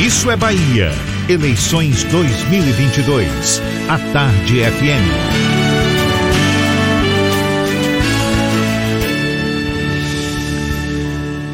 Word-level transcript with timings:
Isso 0.00 0.30
é 0.30 0.36
Bahia. 0.36 0.92
Eleições 1.28 2.04
2022. 2.04 3.60
A 3.88 3.98
Tarde 4.12 4.60
FM. 4.62 5.58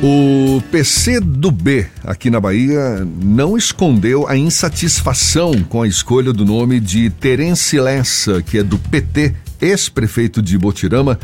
O 0.03 0.61
PC 0.71 1.21
do 1.21 1.51
B 1.51 1.87
aqui 2.05 2.29
na 2.29 2.39
Bahia 2.39 3.09
não 3.23 3.57
escondeu 3.57 4.29
a 4.29 4.37
insatisfação 4.37 5.63
com 5.63 5.81
a 5.81 5.89
escolha 5.89 6.31
do 6.31 6.45
nome 6.45 6.81
de 6.81 7.09
Terence 7.09 7.81
Lessa, 7.81 8.43
que 8.43 8.59
é 8.59 8.63
do 8.63 8.79
PT, 8.79 9.35
ex-prefeito 9.59 10.43
de 10.43 10.59
Botirama, 10.59 11.19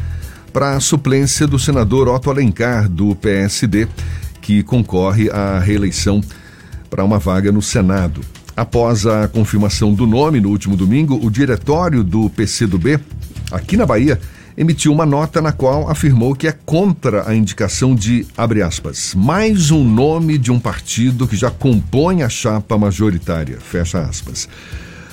para 0.55 0.75
a 0.75 0.81
suplência 0.81 1.47
do 1.47 1.59
senador 1.59 2.09
Otto 2.09 2.31
Alencar, 2.31 2.89
do 2.89 3.15
PSD, 3.15 3.87
que 4.41 4.63
concorre 4.63 5.29
à 5.29 5.59
reeleição 5.59 6.23
para 6.91 7.05
uma 7.05 7.19
vaga 7.19 7.53
no 7.53 7.63
Senado. 7.63 8.21
Após 8.57 9.07
a 9.07 9.29
confirmação 9.29 9.95
do 9.95 10.07
nome 10.07 10.41
no 10.41 10.51
último 10.51 10.77
domingo, 10.77 11.19
o 11.25 11.31
diretório 11.31 12.03
do 12.03 12.29
PCdoB, 12.29 12.99
aqui 13.53 13.77
na 13.77 13.87
Bahia, 13.87 14.21
emitiu 14.59 14.93
uma 14.93 15.07
nota 15.07 15.41
na 15.41 15.53
qual 15.53 15.89
afirmou 15.89 16.35
que 16.35 16.47
é 16.47 16.53
contra 16.53 17.27
a 17.27 17.35
indicação 17.35 17.95
de, 17.95 18.27
abre 18.37 18.61
aspas, 18.61 19.15
mais 19.15 19.71
um 19.71 19.83
nome 19.83 20.37
de 20.37 20.51
um 20.53 20.59
partido 20.59 21.27
que 21.27 21.37
já 21.37 21.51
compõe 21.51 22.23
a 22.23 22.29
chapa 22.29 22.77
majoritária, 22.77 23.59
fecha 23.61 24.01
aspas. 24.01 24.49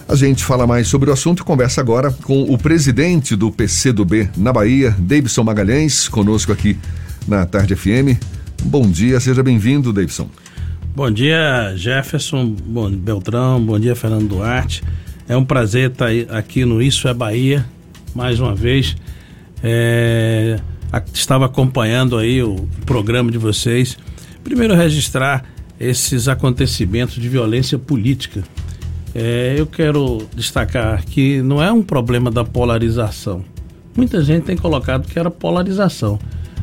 A 0.10 0.16
gente 0.16 0.44
fala 0.44 0.66
mais 0.66 0.88
sobre 0.88 1.10
o 1.10 1.14
assunto 1.14 1.42
e 1.42 1.46
conversa 1.46 1.82
agora 1.82 2.12
com 2.12 2.44
o 2.44 2.58
presidente 2.58 3.36
do 3.36 3.52
PCdoB 3.52 4.30
na 4.36 4.52
Bahia, 4.52 4.96
Davidson 4.98 5.44
Magalhães, 5.44 6.08
conosco 6.08 6.52
aqui 6.52 6.78
na 7.28 7.46
Tarde 7.46 7.76
FM. 7.76 8.18
Bom 8.64 8.90
dia, 8.90 9.20
seja 9.20 9.44
bem-vindo, 9.44 9.94
Davidson. 9.94 10.30
Bom 10.98 11.12
dia, 11.12 11.74
Jefferson, 11.76 12.48
bom 12.48 12.90
Beltrão, 12.90 13.64
bom 13.64 13.80
dia, 13.80 13.96
Fernando 13.96 14.30
Duarte. 14.30 14.84
É 15.30 15.38
um 15.38 15.46
prazer 15.46 15.92
estar 15.92 16.10
aqui 16.36 16.66
no 16.66 16.82
Isso 16.82 17.08
é 17.08 17.14
Bahia, 17.14 17.64
mais 18.16 18.40
uma 18.40 18.56
vez. 18.56 18.98
É, 19.62 20.60
estava 21.14 21.46
acompanhando 21.46 22.18
aí 22.18 22.42
o 22.42 22.68
programa 22.84 23.30
de 23.30 23.38
vocês. 23.38 23.96
Primeiro, 24.44 24.74
registrar 24.74 25.46
esses 25.80 26.28
acontecimentos 26.28 27.14
de 27.14 27.30
violência 27.30 27.78
política. 27.78 28.42
É, 29.14 29.54
eu 29.56 29.68
quero 29.68 30.28
destacar 30.36 31.06
que 31.06 31.44
não 31.44 31.62
é 31.62 31.72
um 31.72 31.84
problema 31.84 32.32
da 32.32 32.44
polarização. 32.44 33.46
Muita 33.96 34.24
gente 34.24 34.46
tem 34.46 34.58
colocado 34.58 35.08
que 35.08 35.20
era 35.20 35.30
polarização. 35.30 36.18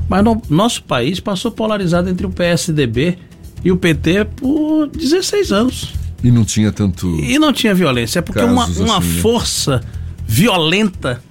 Mas 0.08 0.24
no, 0.24 0.42
nosso 0.50 0.82
país 0.82 1.20
passou 1.20 1.52
polarizado 1.52 2.10
entre 2.10 2.26
o 2.26 2.30
PSDB 2.30 3.10
e 3.10 3.33
o 3.70 3.76
PT 3.76 4.26
por 4.36 4.88
16 4.88 5.52
anos. 5.52 5.92
E 6.22 6.30
não 6.30 6.44
tinha 6.44 6.72
tanto. 6.72 7.06
E 7.20 7.38
não 7.38 7.52
tinha 7.52 7.74
violência. 7.74 8.18
É 8.18 8.22
porque 8.22 8.40
uma, 8.40 8.66
uma 8.66 8.98
assim, 8.98 9.14
né? 9.16 9.20
força 9.20 9.82
violenta 10.26 11.22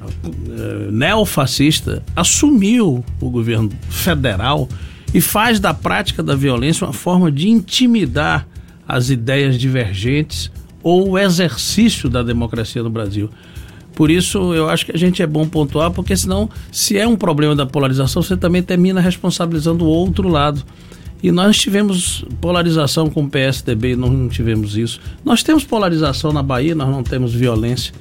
eh, 0.00 0.88
neofascista 0.92 2.02
assumiu 2.14 3.04
o 3.20 3.30
governo 3.30 3.70
federal 3.90 4.68
e 5.12 5.20
faz 5.20 5.58
da 5.58 5.74
prática 5.74 6.22
da 6.22 6.36
violência 6.36 6.86
uma 6.86 6.92
forma 6.92 7.32
de 7.32 7.48
intimidar 7.48 8.46
as 8.86 9.10
ideias 9.10 9.58
divergentes 9.58 10.50
ou 10.82 11.10
o 11.10 11.18
exercício 11.18 12.08
da 12.08 12.22
democracia 12.22 12.82
no 12.82 12.90
Brasil. 12.90 13.28
Por 13.94 14.10
isso, 14.10 14.54
eu 14.54 14.68
acho 14.68 14.86
que 14.86 14.92
a 14.92 14.96
gente 14.96 15.20
é 15.20 15.26
bom 15.26 15.46
pontuar, 15.48 15.90
porque 15.90 16.16
senão, 16.16 16.48
se 16.70 16.96
é 16.96 17.06
um 17.06 17.16
problema 17.16 17.56
da 17.56 17.66
polarização, 17.66 18.22
você 18.22 18.36
também 18.36 18.62
termina 18.62 19.00
responsabilizando 19.00 19.84
o 19.84 19.88
outro 19.88 20.28
lado. 20.28 20.62
E 21.22 21.32
nós 21.32 21.58
tivemos 21.58 22.24
polarização 22.40 23.10
com 23.10 23.24
o 23.24 23.28
PSDB, 23.28 23.96
nós 23.96 24.12
não 24.12 24.28
tivemos 24.28 24.76
isso. 24.76 25.00
Nós 25.24 25.42
temos 25.42 25.64
polarização 25.64 26.32
na 26.32 26.42
Bahia, 26.42 26.74
nós 26.74 26.88
não 26.88 27.02
temos 27.02 27.34
violência. 27.34 27.92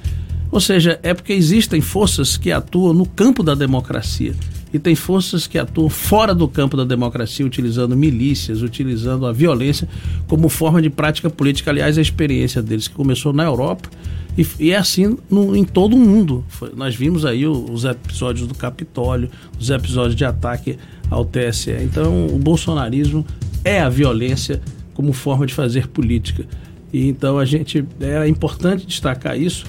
Ou 0.52 0.60
seja, 0.60 1.00
é 1.04 1.14
porque 1.14 1.34
existem 1.34 1.82
forças 1.82 2.38
que 2.38 2.52
atuam 2.52 2.94
no 2.94 3.06
campo 3.06 3.44
da 3.44 3.56
democracia 3.56 4.34
e 4.74 4.80
tem 4.80 4.96
forças 4.96 5.48
que 5.48 5.58
atuam 5.58 5.90
fora 5.90 6.36
do 6.36 6.48
campo 6.48 6.76
da 6.78 6.84
democracia, 6.84 7.46
utilizando 7.46 7.96
milícias, 7.96 8.62
utilizando 8.62 9.26
a 9.26 9.32
violência 9.32 9.88
como 10.28 10.50
forma 10.50 10.82
de 10.82 10.90
prática 10.90 11.30
política. 11.30 11.72
Aliás, 11.72 11.98
a 11.98 12.02
experiência 12.02 12.62
deles 12.62 12.88
que 12.88 12.94
começou 12.94 13.34
na 13.34 13.44
Europa 13.44 13.90
e, 14.38 14.46
e 14.60 14.72
é 14.72 14.78
assim 14.78 15.18
no, 15.30 15.56
em 15.56 15.64
todo 15.64 15.96
o 15.96 16.00
mundo. 16.00 16.46
Foi, 16.48 16.72
nós 16.76 16.96
vimos 16.96 17.26
aí 17.26 17.48
os 17.48 17.86
episódios 17.86 18.48
do 18.48 18.54
Capitólio, 18.54 19.30
os 19.60 19.70
episódios 19.70 20.16
de 20.16 20.26
ataque 20.26 20.78
ao 21.10 21.26
TSE. 21.26 21.72
Então, 21.82 22.28
o 22.28 22.38
bolsonarismo 22.38 23.26
é 23.64 23.80
a 23.80 23.90
violência 23.90 24.62
como 24.94 25.14
forma 25.14 25.46
de 25.46 25.54
fazer 25.54 25.88
política. 25.88 26.46
E 26.92 27.08
então 27.08 27.38
a 27.38 27.46
gente 27.46 27.86
é 28.00 28.28
importante 28.28 28.86
destacar 28.86 29.40
isso 29.40 29.66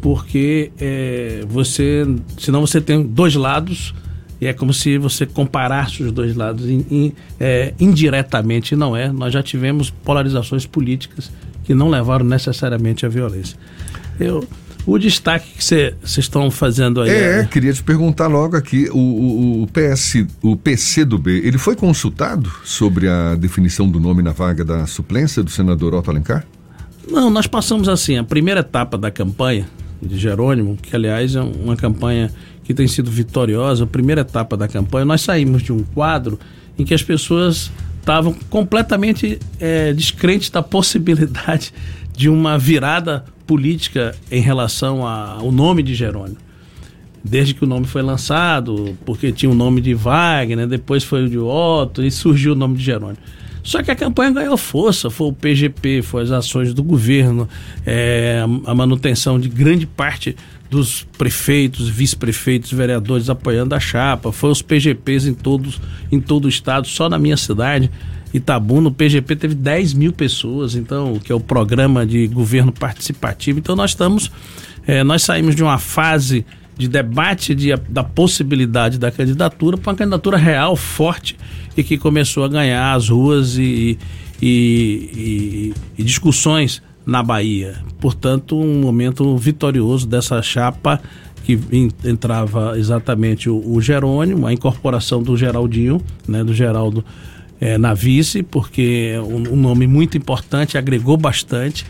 porque 0.00 0.70
é, 0.78 1.44
você, 1.48 2.04
senão 2.38 2.60
você 2.60 2.80
tem 2.80 3.02
dois 3.02 3.34
lados 3.34 3.94
e 4.40 4.46
é 4.46 4.52
como 4.52 4.74
se 4.74 4.98
você 4.98 5.24
comparasse 5.24 6.02
os 6.02 6.12
dois 6.12 6.36
lados 6.36 6.68
in, 6.68 6.84
in, 6.90 7.12
é, 7.40 7.72
indiretamente, 7.80 8.76
não 8.76 8.94
é. 8.94 9.10
Nós 9.10 9.32
já 9.32 9.42
tivemos 9.42 9.88
polarizações 9.88 10.66
políticas 10.66 11.30
que 11.64 11.72
não 11.72 11.88
levaram 11.88 12.26
necessariamente 12.26 13.06
à 13.06 13.08
violência. 13.08 13.56
Eu, 14.20 14.46
o 14.86 14.98
destaque 14.98 15.50
que 15.56 15.64
vocês 15.64 15.94
estão 16.18 16.50
fazendo 16.50 17.00
aí. 17.00 17.10
É, 17.10 17.40
é, 17.40 17.44
queria 17.44 17.72
te 17.72 17.82
perguntar 17.82 18.26
logo 18.26 18.56
aqui, 18.56 18.88
o, 18.90 18.98
o, 18.98 19.62
o, 19.62 19.66
PS, 19.68 20.26
o 20.42 20.56
PC 20.56 21.04
do 21.04 21.18
B, 21.18 21.40
ele 21.44 21.58
foi 21.58 21.74
consultado 21.74 22.50
sobre 22.64 23.08
a 23.08 23.34
definição 23.34 23.88
do 23.88 23.98
nome 23.98 24.22
na 24.22 24.32
vaga 24.32 24.64
da 24.64 24.86
suplência 24.86 25.42
do 25.42 25.50
senador 25.50 25.94
Otto 25.94 26.10
Alencar? 26.10 26.44
Não, 27.10 27.30
nós 27.30 27.46
passamos 27.46 27.88
assim, 27.88 28.16
a 28.16 28.24
primeira 28.24 28.60
etapa 28.60 28.96
da 28.96 29.10
campanha, 29.10 29.66
de 30.02 30.18
Jerônimo, 30.18 30.76
que 30.76 30.94
aliás 30.94 31.34
é 31.34 31.40
uma 31.40 31.76
campanha 31.76 32.30
que 32.62 32.74
tem 32.74 32.86
sido 32.86 33.10
vitoriosa, 33.10 33.84
a 33.84 33.86
primeira 33.86 34.22
etapa 34.22 34.56
da 34.56 34.68
campanha, 34.68 35.04
nós 35.04 35.22
saímos 35.22 35.62
de 35.62 35.72
um 35.72 35.82
quadro 35.82 36.38
em 36.78 36.84
que 36.84 36.94
as 36.94 37.02
pessoas 37.02 37.70
estavam 38.00 38.34
completamente 38.50 39.38
é, 39.58 39.92
descrentes 39.92 40.50
da 40.50 40.62
possibilidade 40.62 41.72
de 42.14 42.28
uma 42.28 42.58
virada 42.58 43.24
política 43.46 44.14
em 44.30 44.40
relação 44.40 45.06
ao 45.06 45.50
nome 45.50 45.82
de 45.82 45.94
Jerônimo. 45.94 46.38
Desde 47.22 47.54
que 47.54 47.64
o 47.64 47.66
nome 47.66 47.86
foi 47.86 48.02
lançado, 48.02 48.96
porque 49.04 49.32
tinha 49.32 49.50
o 49.50 49.54
nome 49.54 49.80
de 49.80 49.94
Wagner, 49.94 50.66
depois 50.66 51.02
foi 51.02 51.24
o 51.24 51.28
de 51.28 51.38
Otto 51.38 52.02
e 52.02 52.10
surgiu 52.10 52.52
o 52.52 52.56
nome 52.56 52.76
de 52.76 52.84
Jerônimo. 52.84 53.18
Só 53.62 53.82
que 53.82 53.90
a 53.90 53.96
campanha 53.96 54.30
ganhou 54.30 54.58
força, 54.58 55.08
foi 55.08 55.28
o 55.28 55.32
PGP, 55.32 56.02
foi 56.02 56.22
as 56.22 56.30
ações 56.30 56.74
do 56.74 56.82
governo, 56.82 57.48
é, 57.86 58.44
a 58.66 58.74
manutenção 58.74 59.40
de 59.40 59.48
grande 59.48 59.86
parte 59.86 60.36
dos 60.68 61.06
prefeitos, 61.16 61.88
vice-prefeitos, 61.88 62.70
vereadores 62.72 63.30
apoiando 63.30 63.74
a 63.74 63.80
chapa, 63.80 64.30
foi 64.32 64.50
os 64.50 64.60
PGPs 64.60 65.30
em, 65.30 65.34
todos, 65.34 65.80
em 66.12 66.20
todo 66.20 66.44
o 66.44 66.48
estado, 66.48 66.86
só 66.86 67.08
na 67.08 67.18
minha 67.18 67.38
cidade, 67.38 67.90
Itabuna, 68.34 68.82
no 68.82 68.92
PGP 68.92 69.36
teve 69.36 69.54
10 69.54 69.94
mil 69.94 70.12
pessoas, 70.12 70.74
então, 70.74 71.20
que 71.20 71.30
é 71.30 71.34
o 71.34 71.38
programa 71.38 72.04
de 72.04 72.26
governo 72.26 72.72
participativo. 72.72 73.60
Então 73.60 73.76
nós 73.76 73.92
estamos, 73.92 74.30
é, 74.84 75.04
nós 75.04 75.22
saímos 75.22 75.54
de 75.54 75.62
uma 75.62 75.78
fase 75.78 76.44
de 76.76 76.88
debate 76.88 77.54
de, 77.54 77.72
da 77.88 78.02
possibilidade 78.02 78.98
da 78.98 79.12
candidatura 79.12 79.76
para 79.76 79.92
uma 79.92 79.96
candidatura 79.96 80.36
real, 80.36 80.74
forte 80.74 81.36
e 81.76 81.84
que 81.84 81.96
começou 81.96 82.42
a 82.42 82.48
ganhar 82.48 82.92
as 82.92 83.08
ruas 83.08 83.56
e, 83.56 83.96
e, 84.42 84.50
e, 85.16 85.74
e 85.96 86.02
discussões 86.02 86.82
na 87.06 87.22
Bahia. 87.22 87.76
Portanto, 88.00 88.58
um 88.58 88.80
momento 88.80 89.36
vitorioso 89.36 90.08
dessa 90.08 90.42
chapa 90.42 91.00
que 91.44 91.56
entrava 92.02 92.76
exatamente 92.76 93.48
o, 93.48 93.62
o 93.64 93.80
Jerônimo, 93.80 94.46
a 94.46 94.52
incorporação 94.52 95.22
do 95.22 95.36
Geraldinho, 95.36 96.00
né, 96.26 96.42
do 96.42 96.54
Geraldo 96.54 97.04
é, 97.64 97.78
na 97.78 97.94
vice, 97.94 98.42
porque 98.42 99.12
é 99.14 99.20
um, 99.22 99.54
um, 99.54 99.56
nome 99.56 99.86
muito 99.86 100.18
importante, 100.18 100.76
agregou 100.76 101.16
bastante, 101.16 101.86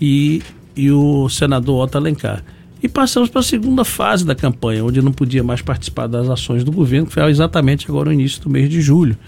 e, 0.00 0.42
e 0.74 0.90
o 0.90 1.28
senador 1.28 1.84
Otto 1.84 1.98
Alencar. 1.98 2.42
E 2.82 2.88
passamos 2.88 3.28
para 3.28 3.40
a 3.40 3.44
segunda 3.44 3.84
fase 3.84 4.24
da 4.24 4.34
campanha, 4.34 4.82
onde 4.82 5.02
não 5.02 5.12
podia 5.12 5.44
mais 5.44 5.60
participar 5.60 6.06
das 6.06 6.30
ações 6.30 6.64
do 6.64 6.72
governo, 6.72 7.06
que 7.06 7.12
foi 7.12 7.28
exatamente 7.28 7.84
agora 7.90 8.08
no 8.08 8.14
início 8.14 8.40
do 8.40 8.48
mês 8.48 8.70
de 8.70 8.80
julho. 8.80 9.18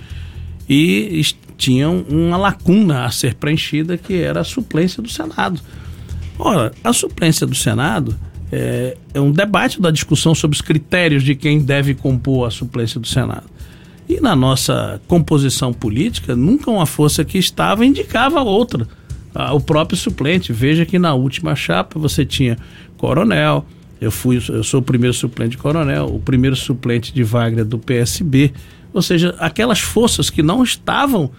E 0.67 1.23
tinha 1.59 1.91
uma 1.91 2.39
lacuna 2.39 3.05
a 3.05 3.11
ser 3.11 3.35
preenchida, 3.35 3.99
que 3.99 4.23
era 4.23 4.41
a 4.41 4.45
suplência 4.45 5.03
do 5.03 5.09
Senado. 5.11 5.61
Ora, 6.39 6.73
a 6.83 6.95
suplência 6.95 7.47
do 7.47 7.55
Senado 7.55 8.17
é, 8.51 8.97
é 9.13 9.21
um 9.21 9.33
debate 9.33 9.79
da 9.83 9.91
discussão 9.91 10.35
sobre 10.35 10.55
os 10.55 10.63
critérios 10.63 11.23
de 11.23 11.35
quem 11.35 11.61
deve 11.61 11.93
compor 11.93 12.49
a 12.49 12.51
suplência 12.51 12.99
do 12.99 13.07
Senado. 13.07 13.50
E 14.11 14.21
na 14.21 14.35
nossa 14.35 15.01
composição 15.07 15.73
política, 15.73 16.35
nunca 16.35 16.69
uma 16.69 16.85
força 16.85 17.25
que 17.25 17.39
estava 17.39 17.87
indicava 17.87 18.43
outra. 18.43 18.85
Ah, 19.33 19.55
o 19.55 19.61
próprio 19.61 19.97
suplente. 19.97 20.53
Veja 20.53 20.85
que 20.85 20.99
na 20.99 21.15
última 21.15 21.55
chapa 21.55 21.97
você 21.97 22.27
tinha 22.27 22.59
coronel, 22.97 23.65
eu 24.01 24.11
fui, 24.11 24.43
eu 24.49 24.65
sou 24.65 24.81
o 24.81 24.83
primeiro 24.83 25.15
suplente 25.15 25.53
de 25.53 25.59
coronel, 25.59 26.07
o 26.07 26.19
primeiro 26.19 26.57
suplente 26.57 27.15
de 27.15 27.23
Wagner 27.23 27.65
do 27.65 27.79
PSB. 27.79 28.53
Ou 28.93 29.01
seja, 29.01 29.37
aquelas 29.39 29.79
forças 29.79 30.29
que 30.29 30.43
não 30.43 30.65
estavam 30.65 31.31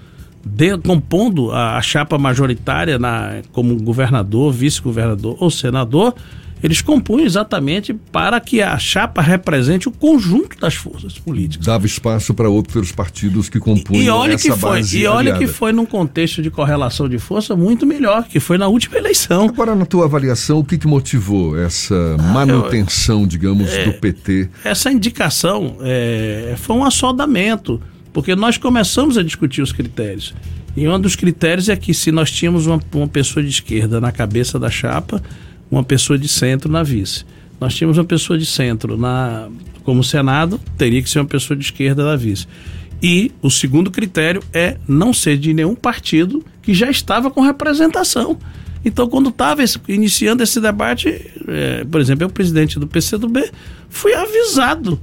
de, 0.41 0.77
compondo 0.77 1.51
a, 1.51 1.75
a, 1.75 1.81
chapa 1.81 2.17
majoritária 2.17 2.97
na, 2.97 3.41
como 3.51 3.75
governador, 3.83 4.53
vice-governador 4.53 5.35
ou 5.41 5.51
senador, 5.51 6.15
eles 6.63 6.81
compunham 6.81 7.25
exatamente 7.25 7.93
para 7.93 8.39
que 8.39 8.61
a 8.61 8.77
chapa 8.77 9.21
represente 9.21 9.87
o 9.87 9.91
conjunto 9.91 10.59
das 10.59 10.75
forças 10.75 11.17
políticas. 11.17 11.65
Dava 11.65 11.85
espaço 11.85 12.33
para 12.33 12.49
outros 12.49 12.91
partidos 12.91 13.49
que 13.49 13.59
compunham 13.59 14.03
e, 14.03 14.09
olha 14.09 14.33
essa 14.33 14.49
que 14.51 14.57
foi, 14.57 14.69
base 14.71 14.99
E 14.99 15.07
olha 15.07 15.31
aliada. 15.31 15.39
que 15.39 15.47
foi 15.47 15.71
num 15.71 15.85
contexto 15.85 16.41
de 16.41 16.49
correlação 16.51 17.09
de 17.09 17.17
força 17.17 17.55
muito 17.55 17.85
melhor, 17.85 18.25
que 18.27 18.39
foi 18.39 18.57
na 18.57 18.67
última 18.67 18.97
eleição. 18.97 19.45
Agora, 19.45 19.75
na 19.75 19.85
tua 19.85 20.05
avaliação, 20.05 20.59
o 20.59 20.63
que, 20.63 20.77
que 20.77 20.87
motivou 20.87 21.57
essa 21.57 22.17
manutenção, 22.33 23.25
digamos, 23.25 23.69
é, 23.71 23.85
do 23.85 23.93
PT? 23.93 24.49
Essa 24.63 24.91
indicação 24.91 25.77
é, 25.81 26.55
foi 26.57 26.75
um 26.75 26.83
assodamento 26.83 27.81
porque 28.13 28.35
nós 28.35 28.57
começamos 28.57 29.17
a 29.17 29.23
discutir 29.23 29.61
os 29.61 29.71
critérios. 29.71 30.33
E 30.75 30.87
um 30.87 30.99
dos 30.99 31.15
critérios 31.15 31.69
é 31.69 31.75
que 31.75 31.93
se 31.93 32.11
nós 32.11 32.31
tínhamos 32.31 32.67
uma, 32.67 32.79
uma 32.93 33.07
pessoa 33.07 33.43
de 33.43 33.49
esquerda 33.49 33.99
na 33.99 34.11
cabeça 34.11 34.57
da 34.57 34.69
chapa, 34.69 35.21
uma 35.71 35.83
pessoa 35.83 36.19
de 36.19 36.27
centro 36.27 36.69
na 36.69 36.83
vice. 36.83 37.25
Nós 37.59 37.73
tínhamos 37.73 37.97
uma 37.97 38.03
pessoa 38.03 38.37
de 38.37 38.45
centro 38.45 38.97
na 38.97 39.49
como 39.83 40.03
Senado, 40.03 40.59
teria 40.77 41.01
que 41.01 41.09
ser 41.09 41.19
uma 41.19 41.25
pessoa 41.25 41.57
de 41.57 41.63
esquerda 41.63 42.03
na 42.03 42.15
vice. 42.15 42.45
E 43.01 43.31
o 43.41 43.49
segundo 43.49 43.89
critério 43.89 44.43
é 44.53 44.77
não 44.87 45.11
ser 45.11 45.37
de 45.37 45.53
nenhum 45.53 45.73
partido 45.73 46.43
que 46.61 46.73
já 46.73 46.89
estava 46.89 47.31
com 47.31 47.41
representação. 47.41 48.37
Então, 48.85 49.07
quando 49.07 49.29
estava 49.29 49.63
iniciando 49.87 50.43
esse 50.43 50.59
debate, 50.59 51.09
é, 51.47 51.83
por 51.83 51.99
exemplo, 52.01 52.25
eu, 52.25 52.29
presidente 52.29 52.79
do 52.79 52.87
PCdoB, 52.87 53.49
fui 53.89 54.13
avisado 54.13 54.99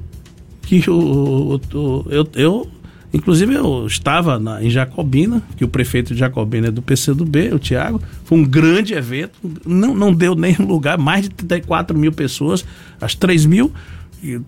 que 0.62 0.88
o, 0.88 0.94
o, 0.94 1.76
o 1.76 2.06
eu, 2.10 2.28
eu 2.34 2.70
Inclusive, 3.12 3.54
eu 3.54 3.86
estava 3.86 4.38
na, 4.38 4.62
em 4.62 4.68
Jacobina, 4.68 5.42
que 5.56 5.64
o 5.64 5.68
prefeito 5.68 6.12
de 6.12 6.20
Jacobina 6.20 6.68
é 6.68 6.70
do 6.70 6.82
PCdoB, 6.82 7.54
o 7.54 7.58
Tiago. 7.58 8.02
Foi 8.24 8.38
um 8.38 8.44
grande 8.44 8.92
evento, 8.92 9.38
não, 9.64 9.94
não 9.94 10.12
deu 10.12 10.34
nem 10.34 10.54
lugar, 10.60 10.98
mais 10.98 11.22
de 11.22 11.30
34 11.30 11.96
mil 11.96 12.12
pessoas, 12.12 12.64
as 13.00 13.14
3 13.14 13.46
mil 13.46 13.72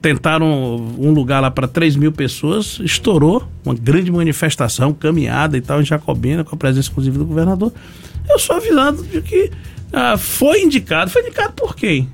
tentaram 0.02 0.48
um 0.98 1.12
lugar 1.12 1.40
lá 1.40 1.48
para 1.48 1.68
3 1.68 1.94
mil 1.94 2.10
pessoas, 2.10 2.80
estourou, 2.82 3.48
uma 3.64 3.74
grande 3.74 4.10
manifestação, 4.10 4.92
caminhada 4.92 5.56
e 5.56 5.60
tal, 5.60 5.80
em 5.80 5.84
Jacobina, 5.84 6.42
com 6.42 6.54
a 6.54 6.58
presença 6.58 6.90
inclusive 6.90 7.16
do 7.16 7.24
governador. 7.24 7.72
Eu 8.28 8.38
sou 8.38 8.56
avisado 8.56 9.02
de 9.04 9.22
que 9.22 9.50
ah, 9.92 10.16
foi 10.16 10.62
indicado. 10.62 11.10
Foi 11.10 11.22
indicado 11.22 11.52
por 11.52 11.74
quem? 11.74 12.08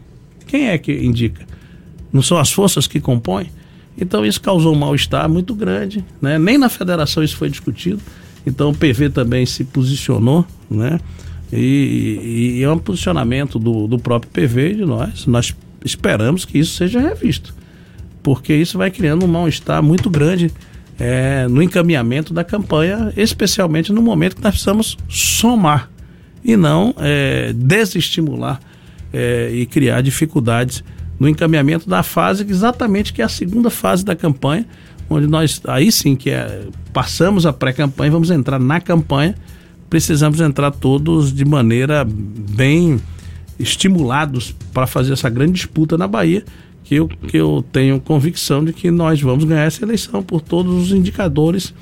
Quem 0.46 0.69
é 0.69 0.78
que 0.78 0.92
indica? 0.92 1.44
Não 2.12 2.22
são 2.22 2.38
as 2.38 2.52
forças 2.52 2.87
que 2.87 3.00
compõem? 3.00 3.50
Então 3.98 4.25
isso 4.25 4.40
causou 4.40 4.75
um 4.75 4.78
mal-estar 4.78 5.28
muito 5.28 5.54
grande, 5.54 6.04
né? 6.20 6.38
Nem 6.38 6.58
na 6.58 6.69
federação 6.69 7.22
isso 7.22 7.37
foi 7.37 7.48
discutido. 7.48 8.00
Então 8.46 8.70
o 8.70 8.75
PV 8.75 9.10
também 9.10 9.44
se 9.46 9.64
posicionou, 9.64 10.46
né? 10.70 11.00
E, 11.52 12.56
e 12.58 12.62
é 12.62 12.70
um 12.70 12.78
posicionamento 12.78 13.58
do, 13.58 13.87
do 13.87 13.98
próprio 13.98 14.31
PV 14.31 14.75
de 14.75 14.84
nós. 14.84 15.26
Nós 15.26 15.54
esperamos 15.84 16.44
que 16.44 16.58
isso 16.58 16.75
seja 16.75 17.00
revisto, 17.00 17.54
porque 18.22 18.52
isso 18.54 18.76
vai 18.76 18.90
criando 18.90 19.25
um 19.25 19.28
mal-estar 19.28 19.82
muito 19.82 20.10
grande 20.10 20.52
é, 20.99 21.46
no 21.49 21.62
encaminhamento 21.62 22.32
da 22.32 22.42
campanha, 22.42 23.12
especialmente 23.16 23.92
no 23.92 24.02
momento 24.02 24.37
que 24.37 24.42
nós 24.42 24.52
precisamos 24.52 24.96
somar 25.08 25.90
e 26.44 26.56
não 26.56 26.94
é, 26.99 27.52
desestimular 27.52 28.60
é, 29.12 29.50
e 29.52 29.66
criar 29.66 30.00
dificuldades 30.00 30.82
no 31.18 31.28
encaminhamento 31.28 31.88
da 31.88 32.02
fase 32.02 32.46
exatamente 32.48 33.12
que 33.12 33.22
é 33.22 33.24
a 33.24 33.28
segunda 33.28 33.70
fase 33.70 34.04
da 34.04 34.14
campanha, 34.14 34.66
onde 35.08 35.26
nós 35.26 35.60
aí 35.66 35.90
sim 35.90 36.14
que 36.14 36.30
é, 36.30 36.68
passamos 36.92 37.46
a 37.46 37.52
pré-campanha, 37.52 38.10
vamos 38.10 38.30
entrar 38.30 38.58
na 38.58 38.80
campanha, 38.80 39.34
precisamos 39.88 40.40
entrar 40.40 40.70
todos 40.70 41.32
de 41.32 41.44
maneira 41.44 42.04
bem 42.06 43.00
estimulados 43.58 44.54
para 44.72 44.86
fazer 44.86 45.12
essa 45.12 45.30
grande 45.30 45.52
disputa 45.52 45.96
na 45.96 46.06
Bahia, 46.06 46.44
que 46.84 46.94
eu, 46.96 47.08
que 47.08 47.36
eu 47.36 47.64
tenho 47.72 47.98
convicção 48.00 48.64
de 48.64 48.72
que 48.72 48.90
nós 48.90 49.20
vamos 49.20 49.44
ganhar 49.44 49.64
essa 49.64 49.84
eleição 49.84 50.22
por 50.22 50.40
todos 50.40 50.74
os 50.74 50.92
indicadores 50.92 51.74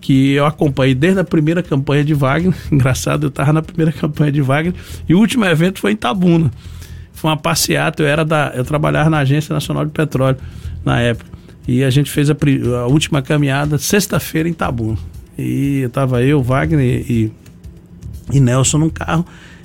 que 0.00 0.32
eu 0.32 0.44
acompanhei 0.44 0.94
desde 0.94 1.20
a 1.20 1.24
primeira 1.24 1.62
campanha 1.62 2.04
de 2.04 2.12
Wagner. 2.12 2.54
Engraçado, 2.70 3.24
eu 3.24 3.28
estava 3.28 3.54
na 3.54 3.62
primeira 3.62 3.90
campanha 3.92 4.30
de 4.30 4.42
Wagner 4.42 4.74
e 5.08 5.14
o 5.14 5.18
último 5.18 5.44
evento 5.46 5.80
foi 5.80 5.92
em 5.92 5.96
Tabuna 5.96 6.50
foi 7.24 7.30
uma 7.30 7.38
passeata, 7.38 8.02
eu 8.02 8.06
era 8.06 8.22
da, 8.22 8.52
eu 8.54 8.62
trabalhava 8.66 9.08
na 9.08 9.20
Agência 9.20 9.54
Nacional 9.54 9.86
de 9.86 9.92
Petróleo 9.92 10.36
na 10.84 11.00
época. 11.00 11.30
E 11.66 11.82
a 11.82 11.88
gente 11.88 12.10
fez 12.10 12.28
a, 12.28 12.36
a 12.82 12.86
última 12.86 13.22
caminhada 13.22 13.78
sexta-feira 13.78 14.46
em 14.46 14.52
Tabuna. 14.52 14.98
E 15.38 15.84
estava 15.86 16.22
eu, 16.22 16.42
Wagner 16.42 17.10
e, 17.10 17.32
e 18.30 18.40
Nelson 18.40 18.76
num 18.76 18.90
carro. 18.90 19.24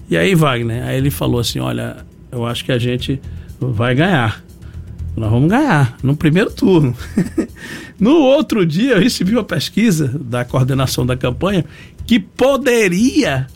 E 0.10 0.16
aí, 0.16 0.34
Wagner, 0.36 0.86
aí 0.86 0.96
ele 0.96 1.12
falou 1.12 1.42
assim: 1.42 1.60
Olha, 1.60 1.98
eu 2.32 2.46
acho 2.46 2.64
que 2.64 2.72
a 2.72 2.80
gente 2.80 3.20
vai 3.60 3.94
ganhar. 3.94 4.42
Nós 5.18 5.30
vamos 5.30 5.50
ganhar 5.50 5.98
no 6.02 6.16
primeiro 6.16 6.52
turno. 6.54 6.96
no 8.00 8.20
outro 8.20 8.66
dia, 8.66 8.94
eu 8.94 9.02
recebi 9.02 9.34
uma 9.34 9.44
pesquisa 9.44 10.08
da 10.08 10.46
coordenação 10.46 11.06
da 11.06 11.18
campanha 11.18 11.66
que 12.08 12.22
poderia 12.22 13.48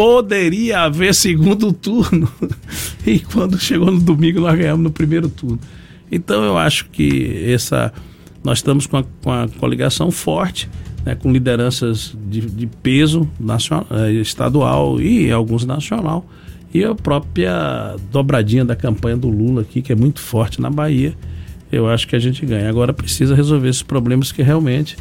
poderia 0.00 0.80
haver 0.80 1.14
segundo 1.14 1.74
turno. 1.74 2.26
e 3.06 3.18
quando 3.18 3.58
chegou 3.58 3.90
no 3.90 4.00
domingo, 4.00 4.40
nós 4.40 4.58
ganhamos 4.58 4.82
no 4.82 4.90
primeiro 4.90 5.28
turno. 5.28 5.60
Então 6.10 6.42
eu 6.42 6.56
acho 6.56 6.88
que 6.88 7.44
essa 7.52 7.92
nós 8.42 8.60
estamos 8.60 8.86
com 8.86 8.96
a, 8.96 9.04
com 9.22 9.30
a 9.30 9.46
coligação 9.58 10.10
forte, 10.10 10.70
né, 11.04 11.14
com 11.14 11.30
lideranças 11.30 12.16
de, 12.30 12.40
de 12.40 12.66
peso 12.66 13.28
nacional, 13.38 13.86
eh, 13.90 14.12
estadual 14.12 14.98
e 15.02 15.30
alguns 15.30 15.66
nacional. 15.66 16.24
E 16.72 16.82
a 16.82 16.94
própria 16.94 17.94
dobradinha 18.10 18.64
da 18.64 18.74
campanha 18.74 19.18
do 19.18 19.28
Lula 19.28 19.60
aqui, 19.60 19.82
que 19.82 19.92
é 19.92 19.96
muito 19.96 20.20
forte 20.20 20.62
na 20.62 20.70
Bahia, 20.70 21.12
eu 21.70 21.86
acho 21.86 22.08
que 22.08 22.16
a 22.16 22.18
gente 22.18 22.46
ganha. 22.46 22.70
Agora 22.70 22.94
precisa 22.94 23.34
resolver 23.34 23.68
esses 23.68 23.82
problemas 23.82 24.32
que 24.32 24.40
realmente 24.40 24.96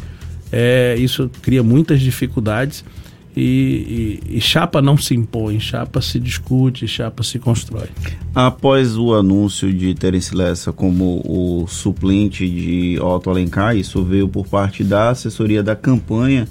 é, 0.52 0.98
isso 1.00 1.32
cria 1.42 1.64
muitas 1.64 2.02
dificuldades 2.02 2.84
e, 3.36 4.20
e, 4.30 4.38
e, 4.38 4.42
chapa 4.42 4.82
não 4.82 4.98
se 4.98 5.14
impõe, 5.14 5.60
chapa 5.60 6.02
se 6.02 6.20
discute, 6.20 6.88
chapa 6.88 7.24
se 7.24 7.40
constrói. 7.40 7.88
Após 8.34 8.98
o 8.98 9.14
anúncio 9.14 9.72
de 9.74 9.94
Terence 9.94 10.36
Lessa 10.36 10.74
como 10.74 11.22
o 11.26 11.68
suplente 11.68 12.50
de 12.50 13.00
Otto 13.00 13.30
Alencar, 13.30 13.78
isso 13.78 14.04
veio 14.04 14.28
por 14.28 14.48
parte 14.48 14.84
da 14.84 15.10
assessoria 15.10 15.62
da 15.62 15.76
campanha 15.76 16.48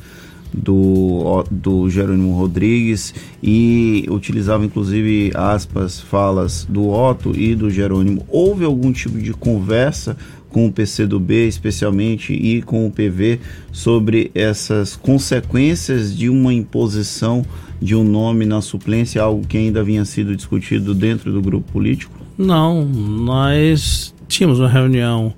do, 0.52 1.44
do 1.50 1.90
Jerônimo 1.90 2.34
Rodrigues 2.34 3.14
e 3.42 4.06
utilizava 4.08 4.64
inclusive 4.64 5.30
aspas, 5.34 6.00
falas 6.00 6.66
do 6.68 6.88
Otto 6.88 7.32
e 7.36 7.54
do 7.54 7.70
Jerônimo. 7.70 8.24
Houve 8.28 8.64
algum 8.64 8.92
tipo 8.92 9.18
de 9.18 9.32
conversa 9.32 10.16
com 10.50 10.66
o 10.66 10.72
PCdoB 10.72 11.46
especialmente 11.46 12.32
e 12.32 12.62
com 12.62 12.86
o 12.86 12.90
PV 12.90 13.40
sobre 13.70 14.30
essas 14.34 14.96
consequências 14.96 16.16
de 16.16 16.28
uma 16.28 16.52
imposição 16.52 17.44
de 17.80 17.94
um 17.94 18.02
nome 18.02 18.44
na 18.44 18.60
suplência, 18.60 19.22
algo 19.22 19.46
que 19.46 19.56
ainda 19.56 19.84
vinha 19.84 20.04
sido 20.04 20.34
discutido 20.34 20.94
dentro 20.94 21.32
do 21.32 21.40
grupo 21.40 21.70
político? 21.72 22.12
Não, 22.36 22.84
nós 22.84 24.14
tínhamos 24.26 24.58
uma 24.58 24.68
reunião 24.68 25.32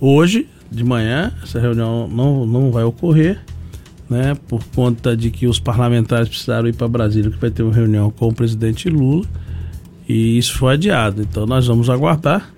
hoje 0.00 0.46
de 0.70 0.84
manhã, 0.84 1.32
essa 1.42 1.58
reunião 1.58 2.08
não, 2.08 2.46
não 2.46 2.70
vai 2.70 2.84
ocorrer, 2.84 3.40
né, 4.08 4.36
por 4.46 4.62
conta 4.74 5.16
de 5.16 5.30
que 5.30 5.46
os 5.46 5.58
parlamentares 5.58 6.28
precisaram 6.28 6.68
ir 6.68 6.74
para 6.74 6.88
Brasília, 6.88 7.30
que 7.30 7.38
vai 7.38 7.50
ter 7.50 7.62
uma 7.62 7.74
reunião 7.74 8.10
com 8.10 8.28
o 8.28 8.34
presidente 8.34 8.88
Lula, 8.88 9.24
e 10.08 10.38
isso 10.38 10.56
foi 10.56 10.74
adiado. 10.74 11.22
Então 11.22 11.46
nós 11.46 11.66
vamos 11.66 11.90
aguardar 11.90 12.52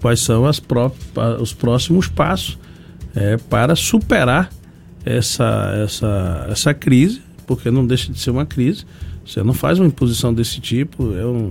quais 0.00 0.20
são 0.20 0.46
as 0.46 0.60
pró 0.60 0.90
os 1.40 1.52
próximos 1.52 2.08
passos 2.08 2.58
é, 3.14 3.36
para 3.36 3.74
superar 3.74 4.50
essa, 5.04 5.72
essa, 5.82 6.46
essa 6.50 6.74
crise, 6.74 7.22
porque 7.46 7.70
não 7.70 7.86
deixa 7.86 8.12
de 8.12 8.18
ser 8.18 8.30
uma 8.30 8.44
crise. 8.44 8.84
Você 9.24 9.42
não 9.42 9.54
faz 9.54 9.78
uma 9.78 9.88
imposição 9.88 10.32
desse 10.32 10.60
tipo, 10.60 11.16
é 11.16 11.26
um, 11.26 11.50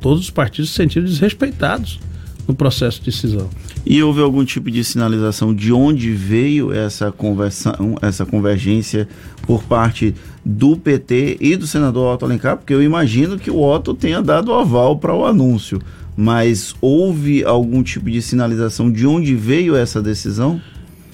todos 0.00 0.20
os 0.20 0.30
partidos 0.30 0.70
se 0.70 0.76
sentiram 0.76 1.06
desrespeitados 1.06 1.98
no 2.46 2.54
processo 2.54 2.98
de 2.98 3.06
decisão. 3.06 3.48
E 3.84 4.02
houve 4.02 4.20
algum 4.20 4.44
tipo 4.44 4.70
de 4.70 4.84
sinalização 4.84 5.54
de 5.54 5.72
onde 5.72 6.12
veio 6.12 6.72
essa 6.72 7.10
conversão, 7.10 7.96
essa 8.00 8.24
convergência 8.24 9.08
por 9.42 9.62
parte 9.64 10.14
do 10.44 10.76
PT 10.76 11.38
e 11.40 11.56
do 11.56 11.66
senador 11.66 12.14
Otto 12.14 12.24
Alencar? 12.24 12.56
Porque 12.56 12.74
eu 12.74 12.82
imagino 12.82 13.38
que 13.38 13.50
o 13.50 13.60
Otto 13.60 13.94
tenha 13.94 14.22
dado 14.22 14.52
aval 14.52 14.98
para 14.98 15.14
o 15.14 15.24
anúncio 15.24 15.80
mas 16.16 16.74
houve 16.80 17.44
algum 17.44 17.82
tipo 17.82 18.10
de 18.10 18.20
sinalização 18.20 18.90
de 18.90 19.06
onde 19.06 19.34
veio 19.34 19.74
essa 19.74 20.02
decisão? 20.02 20.60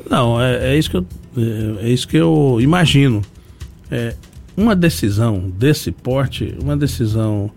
Não, 0.09 0.41
é, 0.41 0.73
é 0.73 0.79
isso, 0.79 0.91
que 0.91 0.97
eu, 0.97 1.07
é, 1.37 1.87
é, 1.87 1.91
isso 1.91 2.09
que 2.09 2.17
eu 2.17 2.59
imagino. 2.61 3.23
É, 3.91 4.15
uma 4.57 4.75
decisão 4.75 5.51
desse 5.57 5.93
porte, 5.93 6.55
uma 6.61 6.77
decisão 6.77 7.51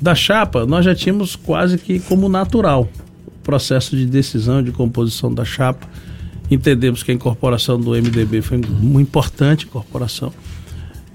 da 0.00 0.14
chapa, 0.14 0.66
nós 0.66 0.84
já 0.84 0.94
tínhamos 0.94 1.36
quase 1.36 1.78
que 1.78 2.00
como 2.00 2.28
natural 2.28 2.88
o 3.26 3.30
processo 3.42 3.96
de 3.96 4.06
decisão 4.06 4.62
de 4.62 4.72
composição 4.72 5.32
da 5.32 5.44
chapa. 5.44 5.86
Entendemos 6.50 7.02
que 7.02 7.12
a 7.12 7.14
incorporação 7.14 7.80
do 7.80 7.92
MDB 7.92 8.42
foi 8.42 8.60
uma 8.80 9.00
importante 9.00 9.64
incorporação. 9.66 10.32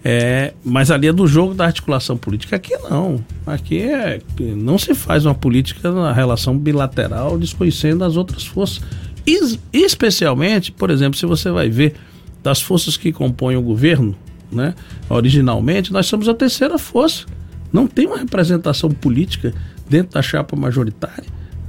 É, 0.09 0.53
mas 0.63 0.89
ali 0.89 1.07
é 1.07 1.11
do 1.11 1.27
jogo 1.27 1.53
da 1.53 1.65
articulação 1.65 2.15
política. 2.15 2.55
Aqui 2.55 2.77
não. 2.89 3.21
Aqui 3.45 3.81
é, 3.81 4.21
não 4.39 4.77
se 4.77 4.95
faz 4.95 5.25
uma 5.25 5.35
política 5.35 5.91
na 5.91 6.13
relação 6.13 6.57
bilateral 6.57 7.37
desconhecendo 7.37 8.05
as 8.05 8.15
outras 8.15 8.45
forças. 8.45 8.81
E, 9.27 9.59
especialmente, 9.73 10.71
por 10.71 10.89
exemplo, 10.91 11.19
se 11.19 11.25
você 11.25 11.51
vai 11.51 11.67
ver 11.67 11.95
das 12.41 12.61
forças 12.61 12.95
que 12.95 13.11
compõem 13.11 13.57
o 13.57 13.61
governo, 13.61 14.15
né, 14.49 14.75
originalmente, 15.09 15.91
nós 15.91 16.05
somos 16.05 16.29
a 16.29 16.33
terceira 16.33 16.77
força. 16.77 17.25
Não 17.73 17.85
tem 17.85 18.07
uma 18.07 18.17
representação 18.17 18.89
política 18.89 19.53
dentro 19.89 20.13
da 20.13 20.21
chapa 20.21 20.55
majoritária. 20.55 21.25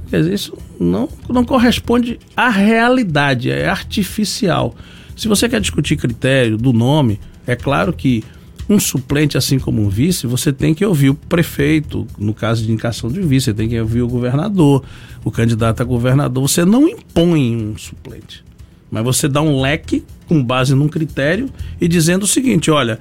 Quer 0.09 0.19
dizer, 0.19 0.33
isso 0.33 0.57
não, 0.79 1.09
não 1.27 1.43
corresponde 1.43 2.17
à 2.37 2.47
realidade, 2.47 3.51
é 3.51 3.67
artificial. 3.67 4.73
Se 5.13 5.27
você 5.27 5.49
quer 5.49 5.59
discutir 5.59 5.97
critério 5.97 6.55
do 6.57 6.71
nome, 6.71 7.19
é 7.51 7.55
claro 7.55 7.91
que 7.91 8.23
um 8.69 8.79
suplente, 8.79 9.35
assim 9.35 9.57
como 9.57 9.81
um 9.81 9.89
vice, 9.89 10.27
você 10.27 10.53
tem 10.53 10.75
que 10.75 10.85
ouvir 10.85 11.09
o 11.09 11.15
prefeito, 11.15 12.05
no 12.19 12.35
caso 12.35 12.63
de 12.63 12.71
indicação 12.71 13.09
de 13.09 13.19
vice, 13.19 13.45
você 13.45 13.53
tem 13.53 13.67
que 13.67 13.79
ouvir 13.79 14.03
o 14.03 14.07
governador, 14.07 14.83
o 15.23 15.31
candidato 15.31 15.81
a 15.81 15.83
governador. 15.83 16.47
Você 16.47 16.63
não 16.63 16.87
impõe 16.87 17.55
um 17.55 17.75
suplente, 17.75 18.45
mas 18.91 19.03
você 19.03 19.27
dá 19.27 19.41
um 19.41 19.59
leque 19.59 20.03
com 20.27 20.43
base 20.43 20.75
num 20.75 20.87
critério 20.87 21.49
e 21.81 21.87
dizendo 21.87 22.23
o 22.23 22.27
seguinte: 22.27 22.69
olha, 22.69 22.99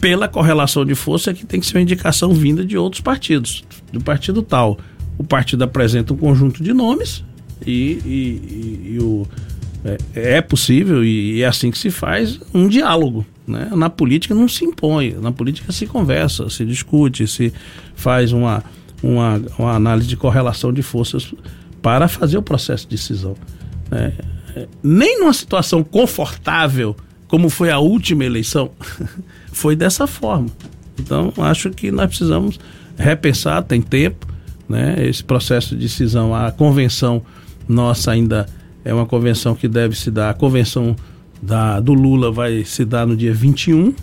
pela 0.00 0.28
correlação 0.28 0.84
de 0.84 0.94
força, 0.94 1.34
que 1.34 1.44
tem 1.44 1.58
que 1.58 1.66
ser 1.66 1.76
uma 1.76 1.82
indicação 1.82 2.32
vinda 2.32 2.64
de 2.64 2.78
outros 2.78 3.00
partidos, 3.00 3.64
do 3.92 4.00
partido 4.00 4.42
tal. 4.42 4.78
O 5.18 5.24
partido 5.24 5.64
apresenta 5.64 6.14
um 6.14 6.16
conjunto 6.16 6.62
de 6.62 6.72
nomes 6.72 7.24
e, 7.66 7.98
e, 8.06 8.88
e, 8.88 8.94
e 8.94 8.98
o, 9.02 9.26
é, 9.84 10.36
é 10.36 10.40
possível 10.40 11.04
e 11.04 11.42
é 11.42 11.46
assim 11.46 11.70
que 11.70 11.78
se 11.78 11.90
faz 11.90 12.40
um 12.54 12.68
diálogo. 12.68 13.26
Né? 13.50 13.70
Na 13.74 13.90
política 13.90 14.34
não 14.34 14.48
se 14.48 14.64
impõe, 14.64 15.14
na 15.20 15.32
política 15.32 15.72
se 15.72 15.86
conversa, 15.86 16.48
se 16.48 16.64
discute, 16.64 17.26
se 17.26 17.52
faz 17.94 18.32
uma, 18.32 18.62
uma, 19.02 19.42
uma 19.58 19.74
análise 19.74 20.08
de 20.08 20.16
correlação 20.16 20.72
de 20.72 20.82
forças 20.82 21.34
para 21.82 22.08
fazer 22.08 22.38
o 22.38 22.42
processo 22.42 22.84
de 22.84 22.96
decisão. 22.96 23.34
Né? 23.90 24.12
Nem 24.82 25.20
numa 25.20 25.32
situação 25.32 25.82
confortável, 25.82 26.96
como 27.28 27.48
foi 27.48 27.70
a 27.70 27.78
última 27.78 28.24
eleição, 28.24 28.70
foi 29.52 29.74
dessa 29.74 30.06
forma. 30.06 30.48
Então, 30.98 31.32
acho 31.38 31.70
que 31.70 31.90
nós 31.90 32.08
precisamos 32.08 32.60
repensar, 32.96 33.62
tem 33.62 33.80
tempo, 33.80 34.26
né? 34.68 34.94
esse 34.98 35.24
processo 35.24 35.74
de 35.74 35.82
decisão. 35.82 36.34
A 36.34 36.52
convenção 36.52 37.22
nossa 37.68 38.12
ainda 38.12 38.46
é 38.84 38.92
uma 38.92 39.06
convenção 39.06 39.54
que 39.54 39.68
deve 39.68 39.96
se 39.96 40.10
dar, 40.10 40.30
a 40.30 40.34
convenção 40.34 40.94
da, 41.42 41.80
do 41.80 41.92
Lula 41.92 42.30
vai 42.30 42.64
se 42.64 42.84
dar 42.84 43.06
no 43.06 43.16
dia 43.16 43.32
21. 43.32 43.94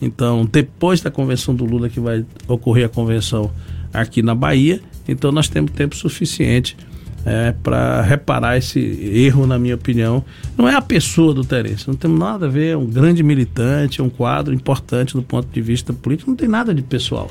Então, 0.00 0.46
depois 0.50 1.00
da 1.00 1.10
convenção 1.10 1.54
do 1.54 1.64
Lula, 1.64 1.88
que 1.88 2.00
vai 2.00 2.24
ocorrer 2.46 2.86
a 2.86 2.88
convenção 2.88 3.50
aqui 3.92 4.22
na 4.22 4.34
Bahia. 4.34 4.80
Então, 5.08 5.32
nós 5.32 5.48
temos 5.48 5.70
tempo 5.72 5.96
suficiente 5.96 6.76
é, 7.24 7.52
para 7.62 8.02
reparar 8.02 8.56
esse 8.56 8.78
erro, 8.78 9.46
na 9.46 9.58
minha 9.58 9.74
opinião. 9.74 10.24
Não 10.56 10.68
é 10.68 10.74
a 10.74 10.80
pessoa 10.82 11.34
do 11.34 11.44
Terence, 11.44 11.88
não 11.88 11.96
tem 11.96 12.10
nada 12.10 12.46
a 12.46 12.48
ver, 12.48 12.68
é 12.68 12.76
um 12.76 12.86
grande 12.86 13.22
militante, 13.22 14.00
é 14.00 14.04
um 14.04 14.08
quadro 14.08 14.54
importante 14.54 15.14
do 15.14 15.22
ponto 15.22 15.48
de 15.52 15.60
vista 15.60 15.92
político, 15.92 16.30
não 16.30 16.36
tem 16.36 16.48
nada 16.48 16.72
de 16.72 16.82
pessoal. 16.82 17.28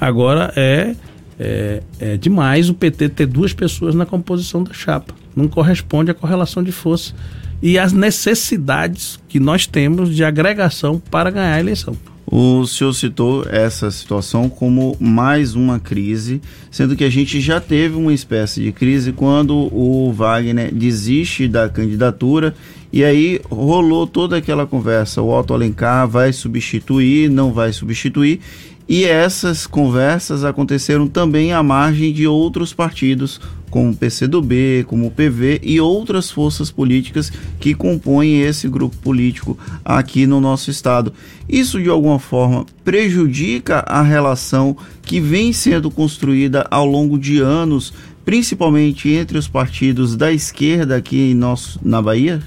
Agora, 0.00 0.52
é, 0.56 0.94
é, 1.38 1.82
é 1.98 2.16
demais 2.16 2.70
o 2.70 2.74
PT 2.74 3.10
ter 3.10 3.26
duas 3.26 3.52
pessoas 3.52 3.94
na 3.94 4.06
composição 4.06 4.62
da 4.62 4.72
chapa. 4.72 5.14
Não 5.36 5.46
corresponde 5.46 6.10
à 6.10 6.14
correlação 6.14 6.62
de 6.62 6.72
força 6.72 7.14
e 7.62 7.78
as 7.78 7.92
necessidades 7.92 9.18
que 9.28 9.40
nós 9.40 9.66
temos 9.66 10.14
de 10.14 10.24
agregação 10.24 11.00
para 11.10 11.30
ganhar 11.30 11.54
a 11.54 11.60
eleição. 11.60 11.96
O 12.30 12.66
senhor 12.66 12.92
citou 12.92 13.46
essa 13.48 13.90
situação 13.90 14.50
como 14.50 14.94
mais 15.00 15.54
uma 15.54 15.80
crise, 15.80 16.42
sendo 16.70 16.94
que 16.94 17.04
a 17.04 17.08
gente 17.08 17.40
já 17.40 17.58
teve 17.58 17.96
uma 17.96 18.12
espécie 18.12 18.62
de 18.62 18.70
crise 18.70 19.12
quando 19.12 19.54
o 19.74 20.12
Wagner 20.12 20.72
desiste 20.74 21.48
da 21.48 21.70
candidatura 21.70 22.54
e 22.92 23.04
aí 23.04 23.40
rolou 23.50 24.06
toda 24.06 24.36
aquela 24.36 24.66
conversa: 24.66 25.20
o 25.22 25.30
Otto 25.30 25.54
Alencar 25.54 26.08
vai 26.08 26.32
substituir, 26.32 27.30
não 27.30 27.52
vai 27.52 27.72
substituir. 27.72 28.40
E 28.88 29.04
essas 29.04 29.66
conversas 29.66 30.44
aconteceram 30.44 31.06
também 31.06 31.52
à 31.52 31.62
margem 31.62 32.10
de 32.10 32.26
outros 32.26 32.72
partidos, 32.72 33.38
como 33.68 33.90
o 33.90 33.94
PCdoB, 33.94 34.84
como 34.86 35.06
o 35.06 35.10
PV 35.10 35.60
e 35.62 35.78
outras 35.78 36.30
forças 36.30 36.70
políticas 36.70 37.30
que 37.60 37.74
compõem 37.74 38.40
esse 38.40 38.66
grupo 38.66 38.96
político 38.96 39.58
aqui 39.84 40.26
no 40.26 40.40
nosso 40.40 40.70
estado. 40.70 41.12
Isso 41.46 41.78
de 41.82 41.90
alguma 41.90 42.18
forma 42.18 42.64
prejudica 42.82 43.80
a 43.80 44.00
relação 44.00 44.74
que 45.02 45.20
vem 45.20 45.52
sendo 45.52 45.90
construída 45.90 46.66
ao 46.70 46.86
longo 46.86 47.18
de 47.18 47.40
anos, 47.40 47.92
principalmente 48.24 49.10
entre 49.10 49.36
os 49.36 49.46
partidos 49.46 50.16
da 50.16 50.32
esquerda 50.32 50.96
aqui 50.96 51.30
em 51.30 51.34
nosso, 51.34 51.78
na 51.82 52.00
Bahia? 52.00 52.42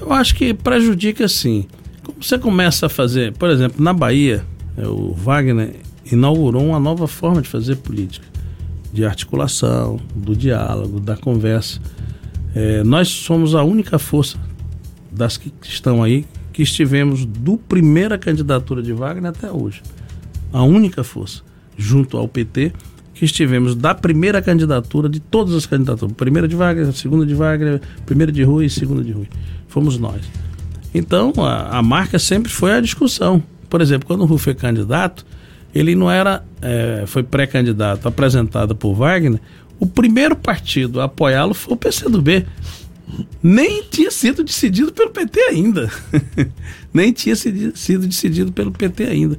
Eu 0.00 0.12
acho 0.12 0.36
que 0.36 0.54
prejudica 0.54 1.26
sim. 1.26 1.66
Como 2.04 2.18
você 2.20 2.38
começa 2.38 2.86
a 2.86 2.88
fazer, 2.88 3.32
por 3.32 3.50
exemplo, 3.50 3.82
na 3.82 3.92
Bahia, 3.92 4.44
o 4.78 5.12
Wagner 5.12 5.76
inaugurou 6.10 6.64
uma 6.64 6.80
nova 6.80 7.06
forma 7.06 7.42
de 7.42 7.48
fazer 7.48 7.76
política, 7.76 8.26
de 8.92 9.04
articulação, 9.04 10.00
do 10.14 10.34
diálogo, 10.34 11.00
da 11.00 11.16
conversa. 11.16 11.80
É, 12.54 12.82
nós 12.82 13.08
somos 13.08 13.54
a 13.54 13.62
única 13.62 13.98
força 13.98 14.38
das 15.10 15.36
que 15.36 15.52
estão 15.62 16.02
aí 16.02 16.26
que 16.52 16.62
estivemos 16.62 17.24
do 17.24 17.56
primeira 17.56 18.18
candidatura 18.18 18.82
de 18.82 18.92
Wagner 18.92 19.30
até 19.30 19.50
hoje. 19.50 19.82
A 20.52 20.62
única 20.62 21.02
força, 21.02 21.42
junto 21.76 22.16
ao 22.16 22.28
PT, 22.28 22.72
que 23.14 23.24
estivemos 23.24 23.74
da 23.74 23.94
primeira 23.94 24.42
candidatura 24.42 25.08
de 25.08 25.20
todas 25.20 25.54
as 25.54 25.64
candidaturas. 25.64 26.14
Primeira 26.14 26.46
de 26.46 26.54
Wagner, 26.54 26.92
segunda 26.92 27.24
de 27.24 27.34
Wagner, 27.34 27.80
primeira 28.04 28.30
de 28.30 28.42
Rui 28.42 28.66
e 28.66 28.70
segunda 28.70 29.02
de 29.02 29.12
Rui. 29.12 29.28
Fomos 29.68 29.98
nós. 29.98 30.20
Então, 30.94 31.32
a, 31.38 31.78
a 31.78 31.82
marca 31.82 32.18
sempre 32.18 32.50
foi 32.50 32.72
a 32.72 32.80
discussão. 32.80 33.42
Por 33.72 33.80
exemplo, 33.80 34.06
quando 34.06 34.20
o 34.20 34.26
Rui 34.26 34.36
foi 34.36 34.54
candidato, 34.54 35.24
ele 35.74 35.94
não 35.94 36.10
era, 36.10 36.44
é, 36.60 37.04
foi 37.06 37.22
pré-candidato 37.22 38.06
apresentado 38.06 38.76
por 38.76 38.92
Wagner, 38.92 39.40
o 39.80 39.86
primeiro 39.86 40.36
partido 40.36 41.00
a 41.00 41.04
apoiá-lo 41.04 41.54
foi 41.54 41.72
o 41.72 41.76
PCdoB. 41.78 42.44
Nem 43.42 43.82
tinha 43.84 44.10
sido 44.10 44.44
decidido 44.44 44.92
pelo 44.92 45.08
PT 45.08 45.40
ainda. 45.40 45.90
Nem 46.92 47.14
tinha 47.14 47.34
sido 47.34 48.06
decidido 48.06 48.52
pelo 48.52 48.72
PT 48.72 49.04
ainda. 49.04 49.38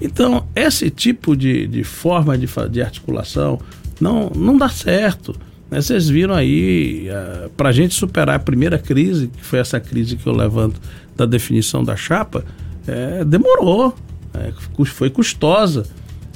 Então, 0.00 0.46
esse 0.54 0.88
tipo 0.88 1.36
de, 1.36 1.66
de 1.66 1.82
forma 1.82 2.38
de, 2.38 2.46
de 2.70 2.80
articulação 2.80 3.58
não, 4.00 4.30
não 4.36 4.56
dá 4.56 4.68
certo. 4.68 5.34
Né? 5.68 5.80
Vocês 5.80 6.08
viram 6.08 6.34
aí, 6.34 7.08
é, 7.08 7.48
para 7.56 7.70
a 7.70 7.72
gente 7.72 7.92
superar 7.92 8.36
a 8.36 8.38
primeira 8.38 8.78
crise, 8.78 9.26
que 9.36 9.44
foi 9.44 9.58
essa 9.58 9.80
crise 9.80 10.14
que 10.14 10.28
eu 10.28 10.32
levanto 10.32 10.80
da 11.16 11.26
definição 11.26 11.82
da 11.82 11.96
chapa, 11.96 12.44
é, 12.86 13.24
demorou, 13.24 13.94
é, 14.32 14.52
foi 14.84 15.10
custosa. 15.10 15.84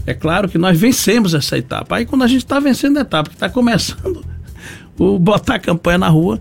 É 0.06 0.14
claro 0.14 0.48
que 0.48 0.56
nós 0.56 0.78
vencemos 0.78 1.34
essa 1.34 1.58
etapa. 1.58 1.96
Aí 1.96 2.06
quando 2.06 2.22
a 2.24 2.26
gente 2.26 2.44
está 2.44 2.58
vencendo 2.58 2.96
a 2.98 3.02
etapa, 3.02 3.28
que 3.28 3.36
está 3.36 3.48
começando 3.48 4.24
o 4.98 5.18
botar 5.18 5.56
a 5.56 5.58
campanha 5.58 5.98
na 5.98 6.08
rua, 6.08 6.40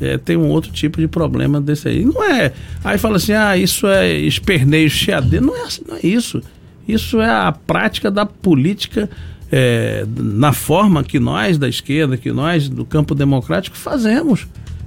é, 0.00 0.18
tem 0.18 0.36
um 0.36 0.48
outro 0.48 0.72
tipo 0.72 1.00
de 1.00 1.06
problema 1.06 1.60
desse 1.60 1.88
aí. 1.88 2.04
Não 2.04 2.22
é. 2.24 2.52
Aí 2.82 2.98
fala 2.98 3.16
assim, 3.16 3.32
ah, 3.32 3.56
isso 3.56 3.86
é 3.86 4.12
esperneio 4.12 4.88
cheadeiro. 4.88 5.46
Não 5.46 5.56
é, 5.56 5.62
assim, 5.62 5.82
não 5.86 5.96
é 5.96 6.00
isso. 6.02 6.42
Isso 6.86 7.20
é 7.20 7.30
a 7.30 7.52
prática 7.52 8.10
da 8.10 8.26
política 8.26 9.08
é, 9.50 10.04
na 10.16 10.52
forma 10.52 11.04
que 11.04 11.20
nós 11.20 11.58
da 11.58 11.68
esquerda, 11.68 12.16
que 12.16 12.32
nós 12.32 12.68
do 12.68 12.84
campo 12.84 13.14
democrático 13.14 13.76
fazemos. 13.76 14.46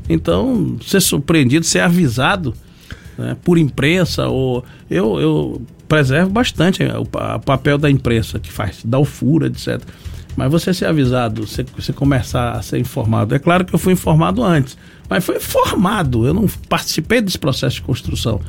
Então, 0.10 0.78
ser 0.86 1.02
surpreendido, 1.02 1.66
ser 1.66 1.80
avisado 1.80 2.54
né, 3.18 3.36
por 3.44 3.58
imprensa, 3.58 4.28
ou 4.28 4.64
eu, 4.90 5.20
eu 5.20 5.62
preservo 5.88 6.30
bastante 6.30 6.84
o, 6.84 7.02
o, 7.02 7.40
papel 7.40 7.78
da 7.78 7.90
imprensa 7.90 8.40
que 8.40 8.52
faz, 8.52 8.82
dá 8.84 9.00
o 9.00 9.06
furo, 9.06 9.46
etc. 9.46 9.82
Mas 10.36 10.52
você 10.52 10.74
ser 10.74 10.86
avisado, 10.86 11.48
você, 11.48 11.66
você 11.76 11.92
começar 11.92 12.52
a 12.52 12.62
ser 12.62 12.78
informado. 12.78 13.34
É 13.34 13.40
claro 13.40 13.66
que 13.66 13.74
eu 13.74 13.80
fui 13.80 13.94
informado 13.94 14.44
antes, 14.44 14.78
mas 15.10 15.26
foi 15.26 15.40
formado. 15.40 16.28
Eu 16.28 16.34
não 16.34 16.48
participei 16.70 17.22
desse 17.22 17.40
processo 17.40 17.78
de 17.78 17.82
construção. 17.82 18.40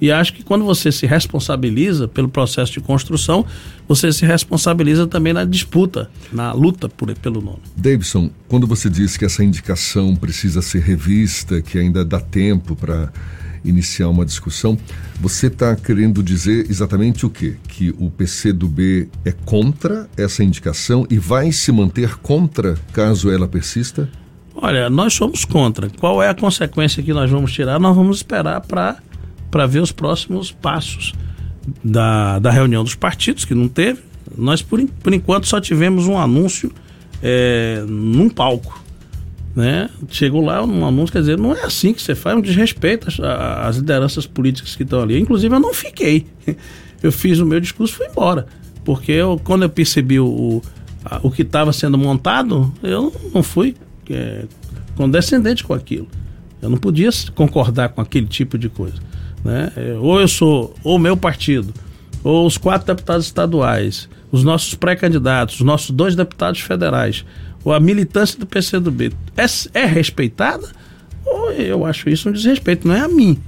E 0.00 0.12
acho 0.12 0.32
que 0.32 0.44
quando 0.44 0.64
você 0.64 0.92
se 0.92 1.06
responsabiliza 1.06 2.06
pelo 2.06 2.28
processo 2.28 2.72
de 2.72 2.80
construção, 2.80 3.44
você 3.88 4.12
se 4.12 4.24
responsabiliza 4.24 5.06
também 5.06 5.32
na 5.32 5.44
disputa, 5.44 6.08
na 6.32 6.52
luta 6.52 6.88
por, 6.88 7.12
pelo 7.16 7.40
nome. 7.40 7.58
Davidson, 7.76 8.30
quando 8.46 8.66
você 8.66 8.88
diz 8.88 9.16
que 9.16 9.24
essa 9.24 9.42
indicação 9.42 10.14
precisa 10.14 10.62
ser 10.62 10.82
revista, 10.82 11.60
que 11.60 11.78
ainda 11.78 12.04
dá 12.04 12.20
tempo 12.20 12.76
para 12.76 13.10
iniciar 13.68 14.08
uma 14.08 14.24
discussão. 14.24 14.78
Você 15.20 15.48
está 15.48 15.74
querendo 15.76 16.22
dizer 16.22 16.66
exatamente 16.70 17.26
o 17.26 17.30
quê? 17.30 17.56
Que 17.68 17.94
o 17.98 18.10
PCdoB 18.10 19.08
é 19.24 19.32
contra 19.32 20.08
essa 20.16 20.42
indicação 20.42 21.06
e 21.10 21.18
vai 21.18 21.52
se 21.52 21.70
manter 21.70 22.16
contra 22.16 22.76
caso 22.92 23.30
ela 23.30 23.46
persista? 23.46 24.08
Olha, 24.54 24.90
nós 24.90 25.14
somos 25.14 25.44
contra. 25.44 25.88
Qual 26.00 26.22
é 26.22 26.28
a 26.28 26.34
consequência 26.34 27.02
que 27.02 27.12
nós 27.12 27.30
vamos 27.30 27.52
tirar? 27.52 27.78
Nós 27.78 27.94
vamos 27.94 28.18
esperar 28.18 28.60
para 28.60 29.66
ver 29.66 29.80
os 29.80 29.92
próximos 29.92 30.50
passos 30.50 31.14
da, 31.84 32.38
da 32.38 32.50
reunião 32.50 32.82
dos 32.82 32.94
partidos, 32.94 33.44
que 33.44 33.54
não 33.54 33.68
teve. 33.68 34.00
Nós, 34.36 34.60
por, 34.60 34.84
por 35.02 35.14
enquanto, 35.14 35.46
só 35.46 35.60
tivemos 35.60 36.06
um 36.06 36.18
anúncio 36.18 36.72
é, 37.22 37.84
num 37.86 38.28
palco. 38.28 38.82
Né? 39.58 39.90
Chegou 40.08 40.40
lá 40.40 40.64
um 40.64 40.86
anúncio, 40.86 41.12
quer 41.12 41.18
dizer, 41.18 41.36
não 41.36 41.52
é 41.52 41.64
assim 41.64 41.92
que 41.92 42.00
você 42.00 42.14
faz, 42.14 42.38
um 42.38 42.40
desrespeito 42.40 43.08
às, 43.08 43.18
às 43.18 43.76
lideranças 43.78 44.24
políticas 44.24 44.76
que 44.76 44.84
estão 44.84 45.02
ali. 45.02 45.18
Inclusive, 45.18 45.52
eu 45.52 45.58
não 45.58 45.74
fiquei. 45.74 46.28
Eu 47.02 47.10
fiz 47.12 47.38
o 47.38 47.46
meu 47.46 47.60
discurso 47.60 47.94
e 47.94 47.96
fui 47.96 48.06
embora. 48.06 48.46
Porque 48.84 49.12
eu, 49.12 49.40
quando 49.44 49.62
eu 49.62 49.68
percebi 49.68 50.18
o, 50.18 50.60
a, 51.04 51.20
o 51.22 51.30
que 51.30 51.42
estava 51.42 51.72
sendo 51.72 51.96
montado, 51.96 52.74
eu 52.82 53.14
não 53.32 53.40
fui 53.40 53.76
é, 54.10 54.46
condescendente 54.96 55.62
com 55.62 55.72
aquilo. 55.72 56.08
Eu 56.60 56.68
não 56.68 56.76
podia 56.76 57.08
concordar 57.36 57.90
com 57.90 58.00
aquele 58.00 58.26
tipo 58.26 58.58
de 58.58 58.68
coisa. 58.68 58.96
Né? 59.44 59.70
É, 59.76 59.92
ou 59.92 60.20
eu 60.20 60.26
sou, 60.26 60.74
ou 60.82 60.98
meu 60.98 61.16
partido, 61.16 61.72
ou 62.24 62.44
os 62.44 62.58
quatro 62.58 62.88
deputados 62.88 63.26
estaduais, 63.26 64.08
os 64.32 64.42
nossos 64.42 64.74
pré-candidatos, 64.74 65.60
os 65.60 65.66
nossos 65.66 65.92
dois 65.92 66.16
deputados 66.16 66.60
federais, 66.60 67.24
ou 67.64 67.72
a 67.72 67.80
militância 67.80 68.38
do 68.38 68.46
PCdoB 68.46 69.12
é, 69.36 69.46
é 69.80 69.84
respeitada, 69.84 70.68
ou 71.24 71.52
eu 71.52 71.84
acho 71.84 72.08
isso 72.08 72.28
um 72.28 72.32
desrespeito, 72.32 72.86
não 72.86 72.94
é 72.94 73.00
a 73.00 73.08
mim. 73.08 73.38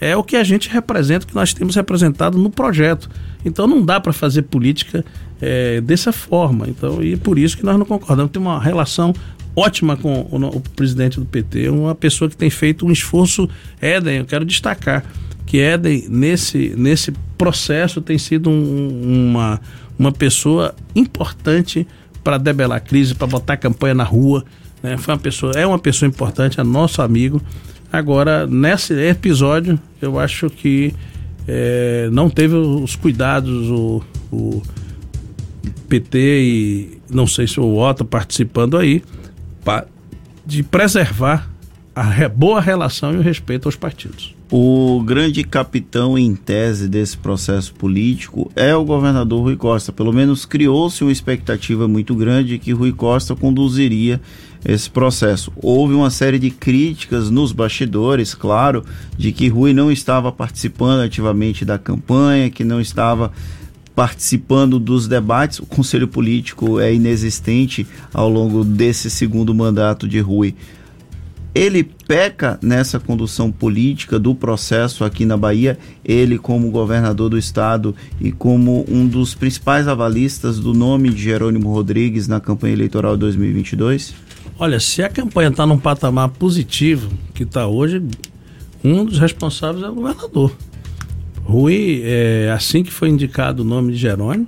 É 0.00 0.16
o 0.16 0.24
que 0.24 0.34
a 0.34 0.42
gente 0.42 0.68
representa, 0.68 1.26
que 1.26 1.34
nós 1.34 1.54
temos 1.54 1.76
representado 1.76 2.36
no 2.36 2.50
projeto. 2.50 3.08
Então 3.44 3.66
não 3.68 3.84
dá 3.84 4.00
para 4.00 4.12
fazer 4.12 4.42
política 4.42 5.04
é, 5.40 5.80
dessa 5.80 6.12
forma. 6.12 6.68
Então, 6.68 7.02
e 7.02 7.16
por 7.16 7.38
isso 7.38 7.56
que 7.56 7.64
nós 7.64 7.78
não 7.78 7.86
concordamos. 7.86 8.32
Tem 8.32 8.42
uma 8.42 8.60
relação 8.60 9.14
ótima 9.54 9.96
com 9.96 10.26
o, 10.30 10.56
o, 10.56 10.60
presidente 10.60 11.20
do 11.20 11.26
PT, 11.26 11.68
uma 11.68 11.94
pessoa 11.94 12.28
que 12.28 12.36
tem 12.36 12.50
feito 12.50 12.86
um 12.86 12.90
esforço, 12.90 13.48
Éden, 13.80 14.18
eu 14.18 14.24
quero 14.24 14.44
destacar 14.44 15.04
que 15.46 15.60
Éden, 15.60 16.06
nesse, 16.08 16.72
nesse 16.76 17.12
processo, 17.36 18.00
tem 18.00 18.16
sido 18.16 18.48
um, 18.48 19.28
uma, 19.30 19.60
uma 19.98 20.10
pessoa 20.10 20.74
importante 20.94 21.86
para 22.22 22.38
debelar 22.38 22.78
a 22.78 22.80
crise, 22.80 23.14
para 23.14 23.26
botar 23.26 23.54
a 23.54 23.56
campanha 23.56 23.94
na 23.94 24.04
rua. 24.04 24.44
Né? 24.82 24.96
Foi 24.96 25.14
uma 25.14 25.20
pessoa, 25.20 25.52
é 25.54 25.66
uma 25.66 25.78
pessoa 25.78 26.08
importante, 26.08 26.60
é 26.60 26.64
nosso 26.64 27.02
amigo. 27.02 27.40
Agora, 27.92 28.46
nesse 28.46 28.94
episódio, 28.94 29.78
eu 30.00 30.18
acho 30.18 30.48
que 30.48 30.94
é, 31.46 32.08
não 32.12 32.30
teve 32.30 32.54
os 32.54 32.96
cuidados, 32.96 33.68
o, 33.68 34.02
o 34.30 34.62
PT 35.88 36.18
e 36.18 36.98
não 37.10 37.26
sei 37.26 37.46
se 37.46 37.60
o 37.60 37.76
Otto 37.76 38.04
participando 38.04 38.78
aí, 38.78 39.02
pra, 39.62 39.84
de 40.46 40.62
preservar 40.62 41.50
a 41.94 42.28
boa 42.28 42.60
relação 42.60 43.12
e 43.12 43.18
o 43.18 43.20
respeito 43.20 43.68
aos 43.68 43.76
partidos. 43.76 44.34
O 44.54 45.02
grande 45.02 45.44
capitão 45.44 46.18
em 46.18 46.34
tese 46.34 46.86
desse 46.86 47.16
processo 47.16 47.72
político 47.72 48.52
é 48.54 48.76
o 48.76 48.84
governador 48.84 49.44
Rui 49.44 49.56
Costa. 49.56 49.90
Pelo 49.90 50.12
menos 50.12 50.44
criou-se 50.44 51.02
uma 51.02 51.10
expectativa 51.10 51.88
muito 51.88 52.14
grande 52.14 52.58
que 52.58 52.70
Rui 52.70 52.92
Costa 52.92 53.34
conduziria 53.34 54.20
esse 54.62 54.90
processo. 54.90 55.50
Houve 55.56 55.94
uma 55.94 56.10
série 56.10 56.38
de 56.38 56.50
críticas 56.50 57.30
nos 57.30 57.50
bastidores, 57.50 58.34
claro, 58.34 58.84
de 59.16 59.32
que 59.32 59.48
Rui 59.48 59.72
não 59.72 59.90
estava 59.90 60.30
participando 60.30 61.00
ativamente 61.00 61.64
da 61.64 61.78
campanha, 61.78 62.50
que 62.50 62.62
não 62.62 62.78
estava 62.78 63.32
participando 63.94 64.78
dos 64.78 65.08
debates. 65.08 65.60
O 65.60 65.66
Conselho 65.66 66.08
Político 66.08 66.78
é 66.78 66.92
inexistente 66.92 67.86
ao 68.12 68.28
longo 68.28 68.62
desse 68.62 69.08
segundo 69.08 69.54
mandato 69.54 70.06
de 70.06 70.20
Rui 70.20 70.54
ele 71.54 71.84
peca 71.84 72.58
nessa 72.62 72.98
condução 72.98 73.52
política 73.52 74.18
do 74.18 74.34
processo 74.34 75.04
aqui 75.04 75.26
na 75.26 75.36
Bahia, 75.36 75.78
ele 76.04 76.38
como 76.38 76.70
governador 76.70 77.28
do 77.28 77.38
estado 77.38 77.94
e 78.20 78.32
como 78.32 78.84
um 78.88 79.06
dos 79.06 79.34
principais 79.34 79.86
avalistas 79.86 80.58
do 80.58 80.72
nome 80.72 81.10
de 81.10 81.22
Jerônimo 81.22 81.72
Rodrigues 81.72 82.26
na 82.26 82.40
campanha 82.40 82.72
eleitoral 82.72 83.14
de 83.14 83.20
2022? 83.20 84.14
Olha, 84.58 84.80
se 84.80 85.02
a 85.02 85.08
campanha 85.08 85.48
está 85.48 85.66
num 85.66 85.78
patamar 85.78 86.30
positivo 86.30 87.10
que 87.34 87.42
está 87.42 87.66
hoje, 87.66 88.02
um 88.82 89.04
dos 89.04 89.18
responsáveis 89.18 89.84
é 89.84 89.88
o 89.88 89.94
governador. 89.94 90.56
Rui, 91.44 92.02
é, 92.04 92.50
assim 92.54 92.82
que 92.82 92.90
foi 92.90 93.08
indicado 93.08 93.62
o 93.62 93.64
nome 93.64 93.92
de 93.92 93.98
Jerônimo, 93.98 94.46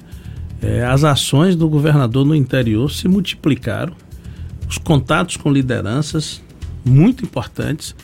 é, 0.62 0.84
as 0.84 1.04
ações 1.04 1.54
do 1.54 1.68
governador 1.68 2.24
no 2.24 2.34
interior 2.34 2.90
se 2.90 3.06
multiplicaram, 3.08 3.92
os 4.68 4.78
contatos 4.78 5.36
com 5.36 5.52
lideranças, 5.52 6.40
muito 6.84 7.24
importantes. 7.24 7.94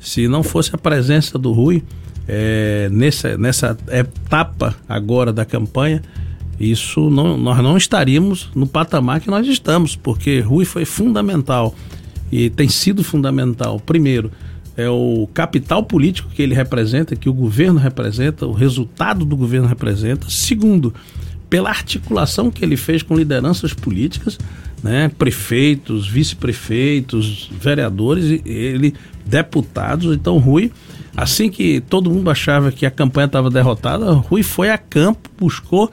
Se 0.00 0.28
não 0.28 0.42
fosse 0.42 0.74
a 0.74 0.78
presença 0.78 1.38
do 1.38 1.52
Rui 1.52 1.82
é, 2.26 2.88
nessa, 2.90 3.36
nessa 3.36 3.76
etapa 3.90 4.76
agora 4.88 5.32
da 5.32 5.44
campanha, 5.44 6.02
isso 6.60 7.08
não, 7.10 7.36
nós 7.36 7.58
não 7.58 7.76
estaríamos 7.76 8.50
no 8.54 8.66
patamar 8.66 9.20
que 9.20 9.30
nós 9.30 9.46
estamos, 9.46 9.94
porque 9.94 10.40
Rui 10.40 10.64
foi 10.64 10.84
fundamental 10.84 11.74
e 12.30 12.50
tem 12.50 12.68
sido 12.68 13.04
fundamental. 13.04 13.80
Primeiro, 13.80 14.30
é 14.76 14.88
o 14.88 15.28
capital 15.32 15.82
político 15.82 16.30
que 16.30 16.42
ele 16.42 16.54
representa, 16.54 17.16
que 17.16 17.28
o 17.28 17.32
governo 17.32 17.78
representa, 17.78 18.46
o 18.46 18.52
resultado 18.52 19.24
do 19.24 19.36
governo 19.36 19.66
representa. 19.66 20.28
Segundo, 20.28 20.94
pela 21.48 21.68
articulação 21.68 22.50
que 22.50 22.64
ele 22.64 22.76
fez 22.76 23.02
com 23.02 23.16
lideranças 23.16 23.72
políticas 23.72 24.38
né, 24.82 25.10
prefeitos, 25.18 26.06
vice-prefeitos, 26.08 27.50
vereadores, 27.52 28.40
ele 28.44 28.94
deputados. 29.24 30.14
Então, 30.14 30.38
Rui, 30.38 30.72
assim 31.16 31.50
que 31.50 31.80
todo 31.80 32.10
mundo 32.10 32.30
achava 32.30 32.72
que 32.72 32.86
a 32.86 32.90
campanha 32.90 33.26
estava 33.26 33.50
derrotada, 33.50 34.12
Rui 34.12 34.42
foi 34.42 34.70
a 34.70 34.78
campo, 34.78 35.28
buscou 35.38 35.90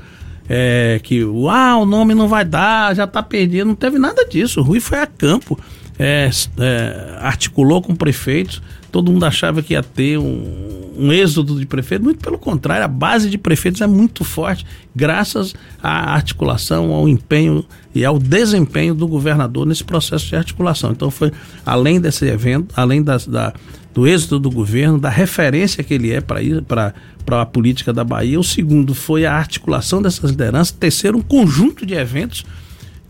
é, 0.48 1.00
que 1.04 1.21
ah, 1.50 1.78
o 1.78 1.86
nome 1.86 2.13
não 2.13 2.28
vai 2.28 2.45
dar, 2.45 2.95
já 2.95 3.06
está 3.06 3.21
perdido. 3.21 3.67
Não 3.67 3.76
teve 3.76 3.98
nada 3.98 4.26
disso. 4.26 4.62
Rui 4.62 4.80
foi 4.80 5.00
a 5.00 5.08
campo, 5.08 5.60
é, 5.97 6.29
é, 6.60 7.17
articulou 7.21 7.81
com 7.81 7.95
prefeitos. 7.95 8.62
Todo 8.91 9.12
mundo 9.12 9.25
achava 9.25 9.62
que 9.62 9.73
ia 9.73 9.84
ter 9.84 10.17
um, 10.17 10.93
um 10.97 11.12
êxodo 11.12 11.60
de 11.60 11.65
prefeitos, 11.65 12.05
muito 12.05 12.23
pelo 12.23 12.38
contrário, 12.38 12.86
a 12.86 12.88
base 12.88 13.29
de 13.29 13.38
prefeitos 13.38 13.81
é 13.81 13.88
muito 13.88 14.23
forte, 14.23 14.65
graças 14.95 15.53
à 15.84 16.13
articulação, 16.13 16.93
ao 16.93 17.08
empenho 17.08 17.65
e 17.93 18.05
ao 18.05 18.17
desempenho 18.17 18.95
do 18.95 19.08
governador 19.08 19.65
nesse 19.65 19.84
processo 19.84 20.27
de 20.27 20.36
articulação. 20.36 20.91
Então 20.91 21.12
foi 21.12 21.31
além 21.65 21.99
desse 21.99 22.25
evento, 22.25 22.73
além 22.77 23.03
da, 23.03 23.17
do 23.93 24.08
êxito 24.08 24.39
do 24.39 24.49
governo, 24.49 24.99
da 24.99 25.10
referência 25.10 25.84
que 25.84 25.93
ele 25.93 26.12
é 26.12 26.21
para 26.21 26.93
a 27.27 27.45
política 27.45 27.91
da 27.91 28.03
Bahia. 28.03 28.39
O 28.39 28.43
segundo 28.43 28.93
foi 28.93 29.25
a 29.25 29.34
articulação 29.34 30.01
dessas 30.01 30.31
lideranças. 30.31 30.71
Terceiro, 30.71 31.17
um 31.17 31.21
conjunto 31.21 31.86
de 31.86 31.93
eventos. 31.93 32.45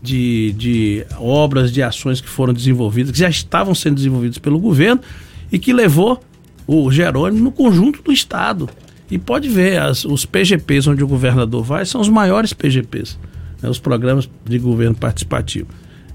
De, 0.02 0.52
de 0.52 1.06
obras, 1.18 1.72
de 1.72 1.82
ações 1.82 2.20
que 2.20 2.28
foram 2.28 2.52
desenvolvidas, 2.52 3.10
que 3.10 3.18
já 3.18 3.28
estavam 3.28 3.74
sendo 3.74 3.96
desenvolvidas 3.96 4.38
pelo 4.38 4.58
governo 4.58 5.00
e 5.50 5.58
que 5.58 5.72
levou 5.72 6.22
o 6.66 6.90
Jerônimo 6.90 7.42
no 7.42 7.50
conjunto 7.50 8.02
do 8.02 8.12
Estado. 8.12 8.68
E 9.10 9.18
pode 9.18 9.48
ver, 9.48 9.80
as, 9.80 10.04
os 10.04 10.26
PGPs 10.26 10.88
onde 10.88 11.02
o 11.02 11.08
governador 11.08 11.62
vai 11.62 11.84
são 11.84 12.00
os 12.00 12.08
maiores 12.08 12.52
PGPs, 12.52 13.18
né, 13.62 13.68
os 13.68 13.78
programas 13.78 14.28
de 14.44 14.58
governo 14.58 14.94
participativo. 14.94 15.68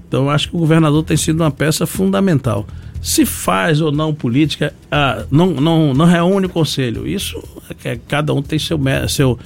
Então, 0.06 0.24
eu 0.24 0.30
acho 0.30 0.50
que 0.50 0.56
o 0.56 0.58
governador 0.58 1.02
tem 1.02 1.16
sido 1.16 1.40
uma 1.40 1.50
peça 1.50 1.86
fundamental. 1.86 2.66
Se 3.00 3.24
faz 3.24 3.80
ou 3.80 3.90
não 3.90 4.14
política, 4.14 4.74
ah, 4.90 5.24
não, 5.30 5.52
não, 5.54 5.94
não 5.94 6.04
reúne 6.04 6.46
o 6.46 6.50
conselho. 6.50 7.08
Isso 7.08 7.42
é 7.82 7.98
cada 8.06 8.34
um 8.34 8.42
tem 8.42 8.58
seu, 8.58 8.78
seu, 9.08 9.38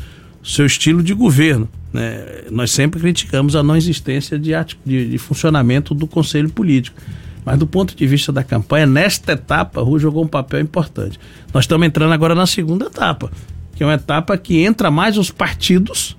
seu 0.42 0.66
estilo 0.66 1.04
de 1.04 1.14
governo. 1.14 1.68
Né? 1.96 2.42
Nós 2.50 2.70
sempre 2.70 3.00
criticamos 3.00 3.56
a 3.56 3.62
não 3.62 3.74
existência 3.74 4.38
de, 4.38 4.52
de, 4.84 5.08
de 5.08 5.18
funcionamento 5.18 5.94
do 5.94 6.06
conselho 6.06 6.50
político. 6.50 7.00
Mas 7.42 7.58
do 7.58 7.66
ponto 7.66 7.96
de 7.96 8.06
vista 8.06 8.30
da 8.30 8.44
campanha, 8.44 8.86
nesta 8.86 9.32
etapa, 9.32 9.80
a 9.80 9.82
Rua 9.82 9.98
jogou 9.98 10.22
um 10.22 10.28
papel 10.28 10.60
importante. 10.60 11.18
Nós 11.54 11.64
estamos 11.64 11.86
entrando 11.86 12.12
agora 12.12 12.34
na 12.34 12.46
segunda 12.46 12.86
etapa, 12.86 13.30
que 13.74 13.82
é 13.82 13.86
uma 13.86 13.94
etapa 13.94 14.36
que 14.36 14.62
entra 14.62 14.90
mais 14.90 15.16
os 15.16 15.30
partidos, 15.30 16.16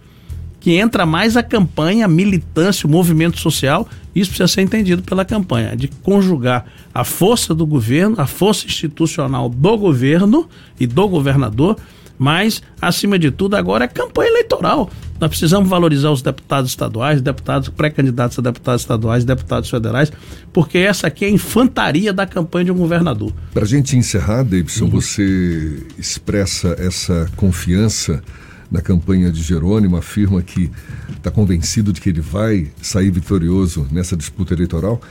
que 0.60 0.72
entra 0.72 1.06
mais 1.06 1.38
a 1.38 1.44
campanha, 1.44 2.06
a 2.06 2.08
militância, 2.08 2.88
o 2.88 2.90
movimento 2.90 3.40
social. 3.40 3.88
Isso 4.16 4.32
precisa 4.32 4.48
ser 4.48 4.62
entendido 4.62 5.04
pela 5.04 5.24
campanha, 5.24 5.76
de 5.76 5.90
conjugar 6.02 6.66
a 6.94 7.04
força 7.04 7.54
do 7.54 7.68
governo, 7.68 8.16
a 8.20 8.26
força 8.26 8.66
institucional 8.66 9.48
do 9.48 9.78
governo 9.78 10.50
e 10.80 10.88
do 10.88 11.08
governador 11.08 11.78
mas, 12.18 12.64
acima 12.82 13.20
de 13.20 13.30
tudo, 13.30 13.56
agora 13.56 13.86
é 13.86 13.88
campanha 13.88 14.30
eleitoral. 14.30 14.90
Nós 15.20 15.30
precisamos 15.30 15.68
valorizar 15.68 16.12
os 16.12 16.22
deputados 16.22 16.70
estaduais, 16.70 17.22
deputados 17.22 17.70
pré-candidatos 17.70 18.38
a 18.38 18.42
deputados 18.42 18.82
estaduais, 18.82 19.26
deputados 19.26 19.70
federais, 19.70 20.12
porque 20.54 20.78
essa 20.78 21.08
aqui 21.08 21.26
é 21.26 21.28
a 21.28 21.32
infantaria 21.32 22.14
da 22.14 22.26
campanha 22.26 22.66
de 22.66 22.72
um 22.72 22.78
governador. 22.78 23.34
Para 23.54 23.64
a 23.64 23.68
gente 23.68 23.98
encerrar, 23.98 24.44
Davidson, 24.44 24.86
uhum. 24.86 24.92
você 24.92 25.84
expressa 25.98 26.76
essa 26.78 27.30
confiança 27.36 28.22
na 28.70 28.82
campanha 28.82 29.32
de 29.32 29.42
Jerônimo, 29.42 29.98
afirma 29.98 30.42
que 30.42 30.70
está 31.16 31.32
convencido 31.32 31.94
de 31.94 32.02
que 32.02 32.10
ele 32.10 32.22
vai 32.22 32.68
sair 32.82 33.10
vitorioso 33.10 33.88
nessa 33.92 34.16
disputa 34.16 34.54
eleitoral. 34.54 35.02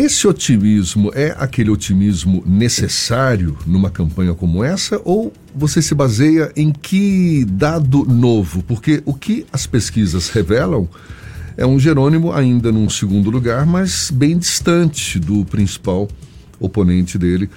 Esse 0.00 0.26
otimismo 0.26 1.12
é 1.14 1.36
aquele 1.38 1.68
otimismo 1.68 2.42
necessário 2.46 3.54
numa 3.66 3.90
campanha 3.90 4.32
como 4.32 4.64
essa 4.64 4.98
ou 5.04 5.30
você 5.54 5.82
se 5.82 5.94
baseia 5.94 6.50
em 6.56 6.72
que 6.72 7.44
dado 7.44 8.06
novo? 8.06 8.62
Porque 8.62 9.02
o 9.04 9.12
que 9.12 9.44
as 9.52 9.66
pesquisas 9.66 10.30
revelam 10.30 10.88
é 11.54 11.66
um 11.66 11.78
Jerônimo 11.78 12.32
ainda 12.32 12.72
num 12.72 12.88
segundo 12.88 13.28
lugar, 13.28 13.66
mas 13.66 14.10
bem 14.10 14.38
distante 14.38 15.18
do 15.18 15.44
principal 15.44 16.08
oponente 16.58 17.18
dele, 17.18 17.50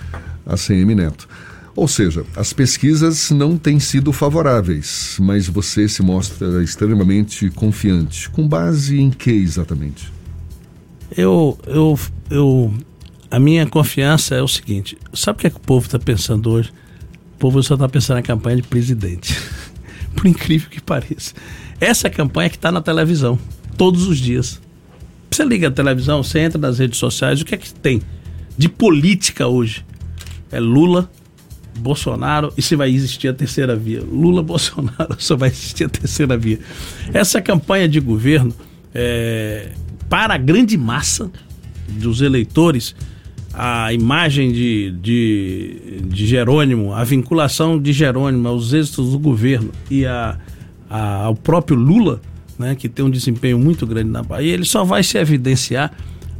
a 0.45 0.57
CM 0.57 0.95
Neto. 0.95 1.29
Ou 1.73 1.87
seja, 1.87 2.25
as 2.35 2.51
pesquisas 2.51 3.31
não 3.31 3.57
têm 3.57 3.79
sido 3.79 4.11
favoráveis, 4.11 5.15
mas 5.17 5.47
você 5.47 5.87
se 5.87 6.03
mostra 6.03 6.61
extremamente 6.61 7.49
confiante. 7.51 8.29
Com 8.29 8.45
base 8.45 8.99
em 8.99 9.09
que 9.09 9.31
exatamente? 9.31 10.11
Eu, 11.15 11.57
eu, 11.67 11.99
eu, 12.29 12.73
a 13.29 13.39
minha 13.39 13.65
confiança 13.65 14.35
é 14.35 14.41
o 14.41 14.47
seguinte: 14.47 14.97
sabe 15.13 15.37
o 15.37 15.39
que, 15.41 15.47
é 15.47 15.49
que 15.49 15.57
o 15.57 15.61
povo 15.61 15.85
está 15.85 15.99
pensando 15.99 16.49
hoje? 16.49 16.71
O 17.35 17.37
povo 17.39 17.61
só 17.61 17.75
está 17.75 17.87
pensando 17.87 18.17
na 18.17 18.23
campanha 18.23 18.57
de 18.57 18.63
presidente. 18.63 19.37
Por 20.15 20.27
incrível 20.27 20.69
que 20.69 20.81
pareça. 20.81 21.33
Essa 21.79 22.09
campanha 22.09 22.49
que 22.49 22.55
está 22.55 22.71
na 22.71 22.81
televisão, 22.81 23.37
todos 23.77 24.07
os 24.07 24.17
dias. 24.17 24.61
Você 25.29 25.43
liga 25.43 25.67
a 25.67 25.71
televisão, 25.71 26.23
você 26.23 26.39
entra 26.39 26.59
nas 26.59 26.77
redes 26.77 26.99
sociais, 26.99 27.41
o 27.41 27.45
que 27.45 27.55
é 27.55 27.57
que 27.57 27.73
tem 27.73 28.01
de 28.55 28.69
política 28.69 29.47
hoje? 29.47 29.83
É 30.51 30.59
Lula, 30.59 31.09
Bolsonaro 31.79 32.53
e 32.55 32.61
se 32.61 32.75
vai 32.75 32.91
existir 32.91 33.27
a 33.27 33.33
terceira 33.33 33.75
via. 33.75 34.01
Lula, 34.01 34.41
Bolsonaro, 34.43 35.15
só 35.17 35.35
vai 35.35 35.49
existir 35.49 35.85
a 35.85 35.89
terceira 35.89 36.37
via. 36.37 36.59
Essa 37.13 37.41
campanha 37.41 37.87
de 37.87 37.99
governo, 37.99 38.53
é, 38.93 39.71
para 40.13 40.35
a 40.35 40.37
grande 40.37 40.77
massa 40.77 41.31
dos 41.87 42.21
eleitores, 42.21 42.95
a 43.51 43.91
imagem 43.91 44.51
de, 44.51 44.91
de, 44.91 46.01
de 46.05 46.27
Jerônimo, 46.27 46.93
a 46.93 47.03
vinculação 47.03 47.81
de 47.81 47.91
Jerônimo 47.91 48.47
aos 48.47 48.73
êxitos 48.73 49.09
do 49.13 49.17
governo 49.17 49.71
e 49.89 50.05
a, 50.05 50.37
a, 50.87 51.23
ao 51.23 51.35
próprio 51.35 51.75
Lula, 51.75 52.21
né, 52.59 52.75
que 52.75 52.87
tem 52.87 53.03
um 53.03 53.09
desempenho 53.09 53.57
muito 53.57 53.87
grande 53.87 54.11
na 54.11 54.21
Bahia, 54.21 54.53
ele 54.53 54.65
só 54.65 54.83
vai 54.83 55.01
se 55.01 55.17
evidenciar 55.17 55.91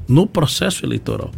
no 0.08 0.28
processo 0.28 0.86
eleitoral. 0.86 1.32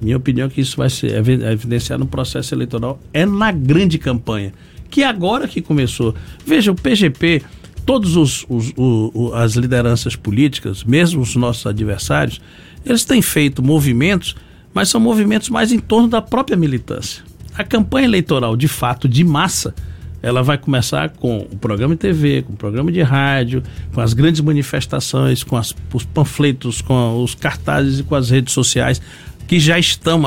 Minha 0.00 0.16
opinião 0.16 0.46
é 0.46 0.50
que 0.50 0.62
isso 0.62 0.78
vai 0.78 0.88
se 0.88 1.08
evidenciar 1.08 1.98
no 1.98 2.06
processo 2.06 2.54
eleitoral 2.54 2.98
é 3.12 3.26
na 3.26 3.52
grande 3.52 3.98
campanha, 3.98 4.54
que 4.88 5.02
é 5.02 5.06
agora 5.06 5.46
que 5.46 5.60
começou. 5.60 6.14
Veja, 6.46 6.72
o 6.72 6.74
PGP, 6.74 7.42
todos 7.84 8.16
os, 8.16 8.46
os, 8.48 8.72
os, 8.76 9.34
as 9.34 9.54
lideranças 9.54 10.16
políticas, 10.16 10.84
mesmo 10.84 11.20
os 11.20 11.34
nossos 11.36 11.66
adversários, 11.66 12.40
eles 12.84 13.04
têm 13.04 13.22
feito 13.22 13.62
movimentos, 13.62 14.34
mas 14.74 14.88
são 14.88 15.00
movimentos 15.00 15.48
mais 15.48 15.72
em 15.72 15.78
torno 15.78 16.08
da 16.08 16.22
própria 16.22 16.56
militância. 16.56 17.22
A 17.56 17.62
campanha 17.62 18.06
eleitoral, 18.06 18.56
de 18.56 18.68
fato, 18.68 19.08
de 19.08 19.22
massa, 19.22 19.74
ela 20.22 20.42
vai 20.42 20.56
começar 20.56 21.10
com 21.10 21.38
o 21.50 21.56
programa 21.56 21.94
de 21.94 22.00
TV, 22.00 22.42
com 22.42 22.52
o 22.52 22.56
programa 22.56 22.90
de 22.92 23.02
rádio, 23.02 23.62
com 23.92 24.00
as 24.00 24.14
grandes 24.14 24.40
manifestações, 24.40 25.42
com 25.42 25.56
as, 25.56 25.74
os 25.92 26.04
panfletos, 26.04 26.80
com 26.80 27.22
os 27.22 27.34
cartazes 27.34 27.98
e 27.98 28.02
com 28.04 28.14
as 28.14 28.30
redes 28.30 28.54
sociais 28.54 29.02
que 29.48 29.58
já 29.60 29.78
estão 29.78 30.22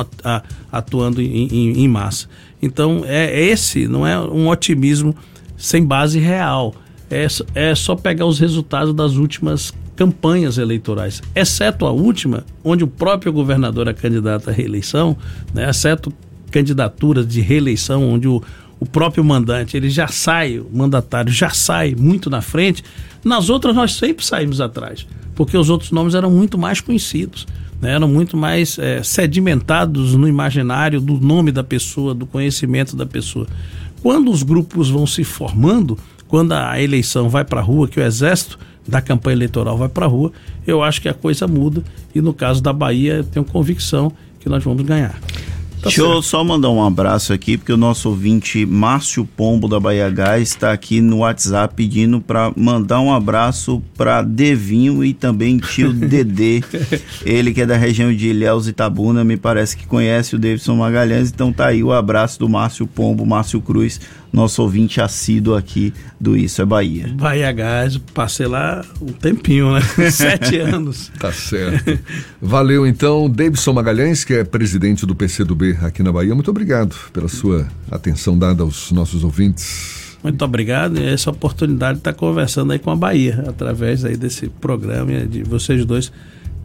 atuando 0.72 1.22
em, 1.22 1.48
em, 1.48 1.84
em, 1.84 1.88
massa. 1.88 2.28
Então, 2.62 3.04
é 3.06 3.42
esse 3.42 3.88
não 3.88 4.06
é 4.06 4.20
um 4.20 4.50
otimismo 4.50 5.16
sem 5.58 5.84
base 5.84 6.20
real. 6.20 6.76
É, 7.10 7.28
é 7.54 7.76
só 7.76 7.96
pegar 7.96 8.26
os 8.26 8.40
resultados 8.40 8.94
das 8.94 9.16
últimas 9.16 9.74
campanhas 9.96 10.58
eleitorais, 10.58 11.22
exceto 11.34 11.86
a 11.86 11.92
última, 11.92 12.46
onde 12.64 12.84
o 12.84 12.88
próprio 12.88 13.32
governador 13.32 13.88
é 13.88 13.94
candidato 13.94 14.50
à 14.50 14.54
reeleição, 14.54 15.16
né, 15.54 15.70
exceto 15.70 16.12
candidaturas 16.52 17.26
de 17.26 17.40
reeleição, 17.40 18.10
onde 18.10 18.28
o, 18.28 18.44
o 18.80 18.86
próprio 18.86 19.24
mandante 19.24 19.78
ele 19.78 19.90
já 19.90 20.08
sai, 20.08 20.60
o 20.60 20.70
mandatário 20.74 21.32
já 21.32 21.50
sai 21.50 21.96
muito 21.98 22.30
na 22.30 22.42
frente. 22.42 22.84
Nas 23.24 23.50
outras 23.50 23.74
nós 23.74 23.94
sempre 23.94 24.26
saímos 24.26 24.60
atrás, 24.60 25.08
porque 25.34 25.58
os 25.58 25.70
outros 25.70 25.92
nomes 25.92 26.14
eram 26.14 26.30
muito 26.30 26.58
mais 26.58 26.82
conhecidos 26.82 27.46
né, 27.82 27.92
eram 27.92 28.08
muito 28.08 28.38
mais 28.38 28.80
é, 28.80 29.04
sedimentados 29.04 30.16
no 30.16 30.28
imaginário 30.28 31.00
do 31.00 31.20
nome 31.20 31.52
da 31.52 31.64
pessoa, 31.64 32.14
do 32.14 32.26
conhecimento 32.26 32.96
da 32.96 33.06
pessoa. 33.06 33.48
Quando 34.02 34.32
os 34.32 34.44
grupos 34.44 34.90
vão 34.90 35.06
se 35.06 35.24
formando, 35.24 35.98
quando 36.28 36.54
a 36.54 36.82
eleição 36.82 37.30
vai 37.30 37.44
para 37.44 37.60
a 37.60 37.64
rua, 37.64 37.88
que 37.88 38.00
o 38.00 38.04
exército 38.04 38.58
da 38.88 39.02
campanha 39.02 39.36
eleitoral 39.36 39.78
vai 39.78 39.90
para 39.90 40.06
a 40.06 40.10
rua, 40.10 40.32
eu 40.66 40.84
acho 40.84 41.02
que 41.02 41.10
a 41.10 41.14
coisa 41.14 41.48
muda 41.48 41.84
e 42.14 42.22
no 42.22 42.34
caso 42.34 42.62
da 42.62 42.72
Bahia 42.72 43.16
eu 43.16 43.24
tenho 43.24 43.46
convicção 43.46 44.12
que 44.40 44.50
nós 44.50 44.64
vamos 44.64 44.84
ganhar. 44.84 45.20
Tá 45.86 45.90
Deixa 45.90 46.02
certo. 46.02 46.16
eu 46.16 46.22
só 46.24 46.44
mandar 46.44 46.72
um 46.72 46.84
abraço 46.84 47.32
aqui, 47.32 47.58
porque 47.60 47.72
o 47.72 47.78
nosso 47.78 48.10
ouvinte 48.10 48.66
Márcio 48.66 49.24
Pombo 49.24 49.68
da 49.68 49.80
Bahia 49.80 50.10
Gás 50.10 50.50
está 50.50 50.72
aqui 50.72 51.00
no 51.00 51.18
WhatsApp 51.18 51.76
pedindo 51.76 52.20
para 52.20 52.52
mandar 52.56 53.00
um 53.02 53.14
abraço 53.14 53.84
para 53.96 54.24
Devinho 54.24 55.04
e 55.04 55.14
também 55.14 55.60
tio 55.60 55.94
Dedê. 55.94 56.64
Ele 57.24 57.54
que 57.54 57.62
é 57.62 57.68
da 57.68 57.78
região 57.78 58.12
de 58.12 58.30
Ilhéus 58.30 58.66
e 58.66 58.72
Itabuna, 58.72 59.24
me 59.24 59.38
parece 59.38 59.78
que 59.78 59.86
conhece 59.86 60.36
o 60.36 60.40
Davidson 60.40 60.76
Magalhães, 60.76 61.30
então 61.30 61.54
tá 61.54 61.68
aí 61.68 61.84
o 61.84 61.94
abraço 61.94 62.40
do 62.40 62.50
Márcio 62.50 62.88
Pombo, 62.88 63.24
Márcio 63.24 63.62
Cruz, 63.62 64.02
nosso 64.34 64.62
ouvinte 64.64 65.00
assíduo 65.00 65.56
aqui 65.56 65.94
do 66.20 66.36
Isso 66.36 66.62
é 66.62 66.66
Bahia. 66.66 67.08
Bahia 67.16 67.52
Gás, 67.52 67.98
passei 67.98 68.48
lá 68.48 68.84
um 69.00 69.14
tempinho, 69.14 69.72
né? 69.74 69.82
Sete 70.12 70.58
anos. 70.58 71.12
Tá 71.20 71.32
certo. 71.32 71.98
Valeu 72.42 72.86
então, 72.86 73.30
Davidson 73.30 73.72
Magalhães, 73.72 74.26
que 74.26 74.34
é 74.34 74.44
presidente 74.44 75.06
do 75.06 75.16
PCdoB 75.16 75.75
aqui 75.82 76.04
na 76.04 76.12
Bahia. 76.12 76.34
Muito 76.34 76.50
obrigado 76.50 76.96
pela 77.12 77.28
sua 77.28 77.68
atenção 77.92 78.38
dada 78.38 78.64
aos 78.64 78.92
nossos 78.92 79.24
ouvintes. 79.24 80.18
Muito 80.24 80.44
obrigado 80.44 80.98
e 80.98 81.06
essa 81.06 81.30
oportunidade 81.30 81.94
de 81.94 82.00
estar 82.00 82.14
conversando 82.14 82.74
aí 82.74 82.80
com 82.80 82.90
a 82.90 82.96
Bahia, 82.96 83.44
através 83.48 84.04
aí 84.04 84.18
desse 84.18 84.50
programa 84.50 85.26
de 85.26 85.44
vocês 85.44 85.86
dois 85.86 86.12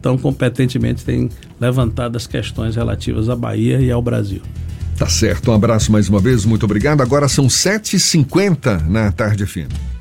tão 0.01 0.17
competentemente 0.17 1.05
têm 1.05 1.29
levantado 1.59 2.15
as 2.15 2.25
questões 2.25 2.75
relativas 2.75 3.29
à 3.29 3.35
Bahia 3.35 3.79
e 3.79 3.91
ao 3.91 4.01
Brasil. 4.01 4.41
Tá 4.97 5.07
certo, 5.07 5.51
um 5.51 5.53
abraço 5.53 5.91
mais 5.91 6.09
uma 6.09 6.19
vez, 6.19 6.43
muito 6.43 6.63
obrigado. 6.63 7.01
Agora 7.01 7.27
são 7.27 7.47
7h50 7.47 8.87
na 8.87 9.11
tarde 9.11 9.45
FM. 9.45 10.00